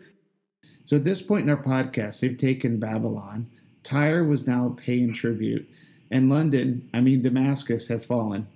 So 0.84 0.96
at 0.96 1.04
this 1.04 1.22
point 1.22 1.44
in 1.44 1.50
our 1.50 1.62
podcast, 1.62 2.20
they've 2.20 2.36
taken 2.36 2.78
Babylon. 2.78 3.50
Tyre 3.82 4.24
was 4.24 4.46
now 4.46 4.76
paying 4.78 5.14
tribute. 5.14 5.68
And 6.10 6.28
London, 6.28 6.88
I 6.92 7.00
mean 7.00 7.22
Damascus, 7.22 7.88
has 7.88 8.04
fallen. 8.04 8.46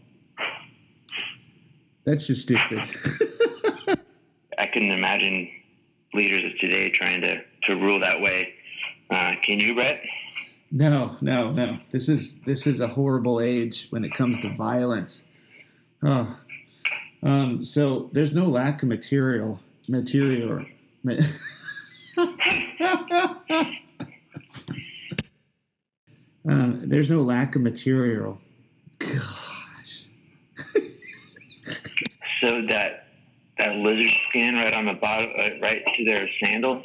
That's 2.05 2.27
just 2.27 2.42
stupid. 2.42 2.79
I 4.59 4.66
couldn't 4.66 4.92
imagine 4.92 5.51
leaders 6.18 6.42
of 6.44 6.59
today 6.59 6.90
trying 6.90 7.22
to, 7.22 7.40
to 7.62 7.76
rule 7.76 8.00
that 8.00 8.20
way. 8.20 8.54
Uh, 9.11 9.33
can 9.42 9.59
you, 9.59 9.74
Brett? 9.74 10.02
No, 10.70 11.16
no, 11.22 11.52
no. 11.52 11.78
This 11.92 12.11
is 12.11 12.40
this 12.40 12.66
is 12.66 12.81
a 12.81 12.88
horrible 12.88 13.40
age 13.40 13.87
when 13.88 14.04
it 14.04 14.12
comes 14.12 14.38
to 14.40 14.54
violence. 14.54 15.24
Oh, 16.02 16.38
um, 17.22 17.64
so 17.64 18.11
there's 18.12 18.35
no 18.35 18.44
lack 18.44 18.83
of 18.83 18.88
material, 18.88 19.61
material. 19.88 20.66
uh, 21.09 21.24
there's 26.44 27.09
no 27.09 27.22
lack 27.22 27.57
of 27.57 27.62
material. 27.62 28.38
Gosh. 28.98 30.07
so 32.42 32.62
that 32.68 33.08
that 33.59 33.77
lizard 33.77 34.11
skin 34.29 34.55
right 34.55 34.75
on 34.75 34.87
the 34.87 34.94
bottom, 34.94 35.31
uh, 35.38 35.49
right 35.62 35.83
to 35.97 36.05
their 36.05 36.29
sandal. 36.44 36.83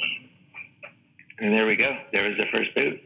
And 1.39 1.53
there 1.53 1.65
we 1.65 1.75
go. 1.75 1.89
There 2.13 2.29
was 2.29 2.37
the 2.37 2.47
first 2.55 2.75
boot. 2.75 3.01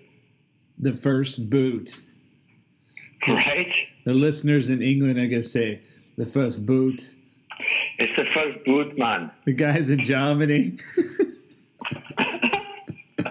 The 0.79 0.93
first 0.93 1.49
boot. 1.49 2.01
Right? 3.27 3.73
The 4.05 4.13
listeners 4.13 4.69
in 4.69 4.81
England 4.81 5.17
are 5.17 5.27
going 5.27 5.41
to 5.41 5.43
say, 5.43 5.81
the 6.17 6.25
first 6.25 6.65
boot. 6.65 7.15
It's 7.99 8.13
the 8.17 8.25
first 8.35 8.63
boot, 8.65 8.97
man. 8.97 9.31
The 9.45 9.53
guys 9.53 9.89
in 9.89 10.01
Germany. 10.01 10.77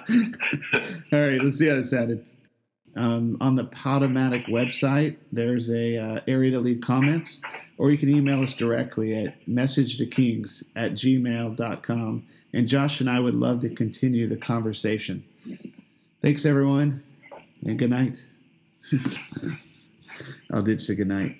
All 1.13 1.21
right, 1.21 1.41
let's 1.43 1.59
see 1.59 1.69
how 1.69 1.77
it 1.77 1.85
sounded. 1.85 2.25
Um, 2.97 3.37
on 3.43 3.55
the 3.55 3.65
Podomatic 3.67 4.49
website, 4.49 5.17
there's 5.31 5.71
a 5.71 5.99
uh, 5.99 6.21
area 6.27 6.53
to 6.53 6.61
leave 6.61 6.81
comments, 6.81 7.43
or 7.77 7.91
you 7.91 7.99
can 7.99 8.09
email 8.09 8.43
us 8.43 8.57
directly 8.57 9.15
at 9.15 9.47
messagetokings 9.47 10.65
at 10.75 10.93
gmail.com. 10.93 12.27
And 12.55 12.67
Josh 12.67 13.01
and 13.01 13.11
I 13.11 13.21
would 13.21 13.35
love 13.35 13.61
to 13.61 13.69
continue 13.69 14.27
the 14.27 14.39
conversation. 14.39 15.25
Thanks, 16.23 16.47
everyone, 16.47 17.05
and 17.65 17.79
good 17.79 17.91
night. 17.91 18.17
I'll 20.51 20.63
ditch 20.63 20.87
the 20.87 20.95
good 20.95 21.09
night. 21.09 21.37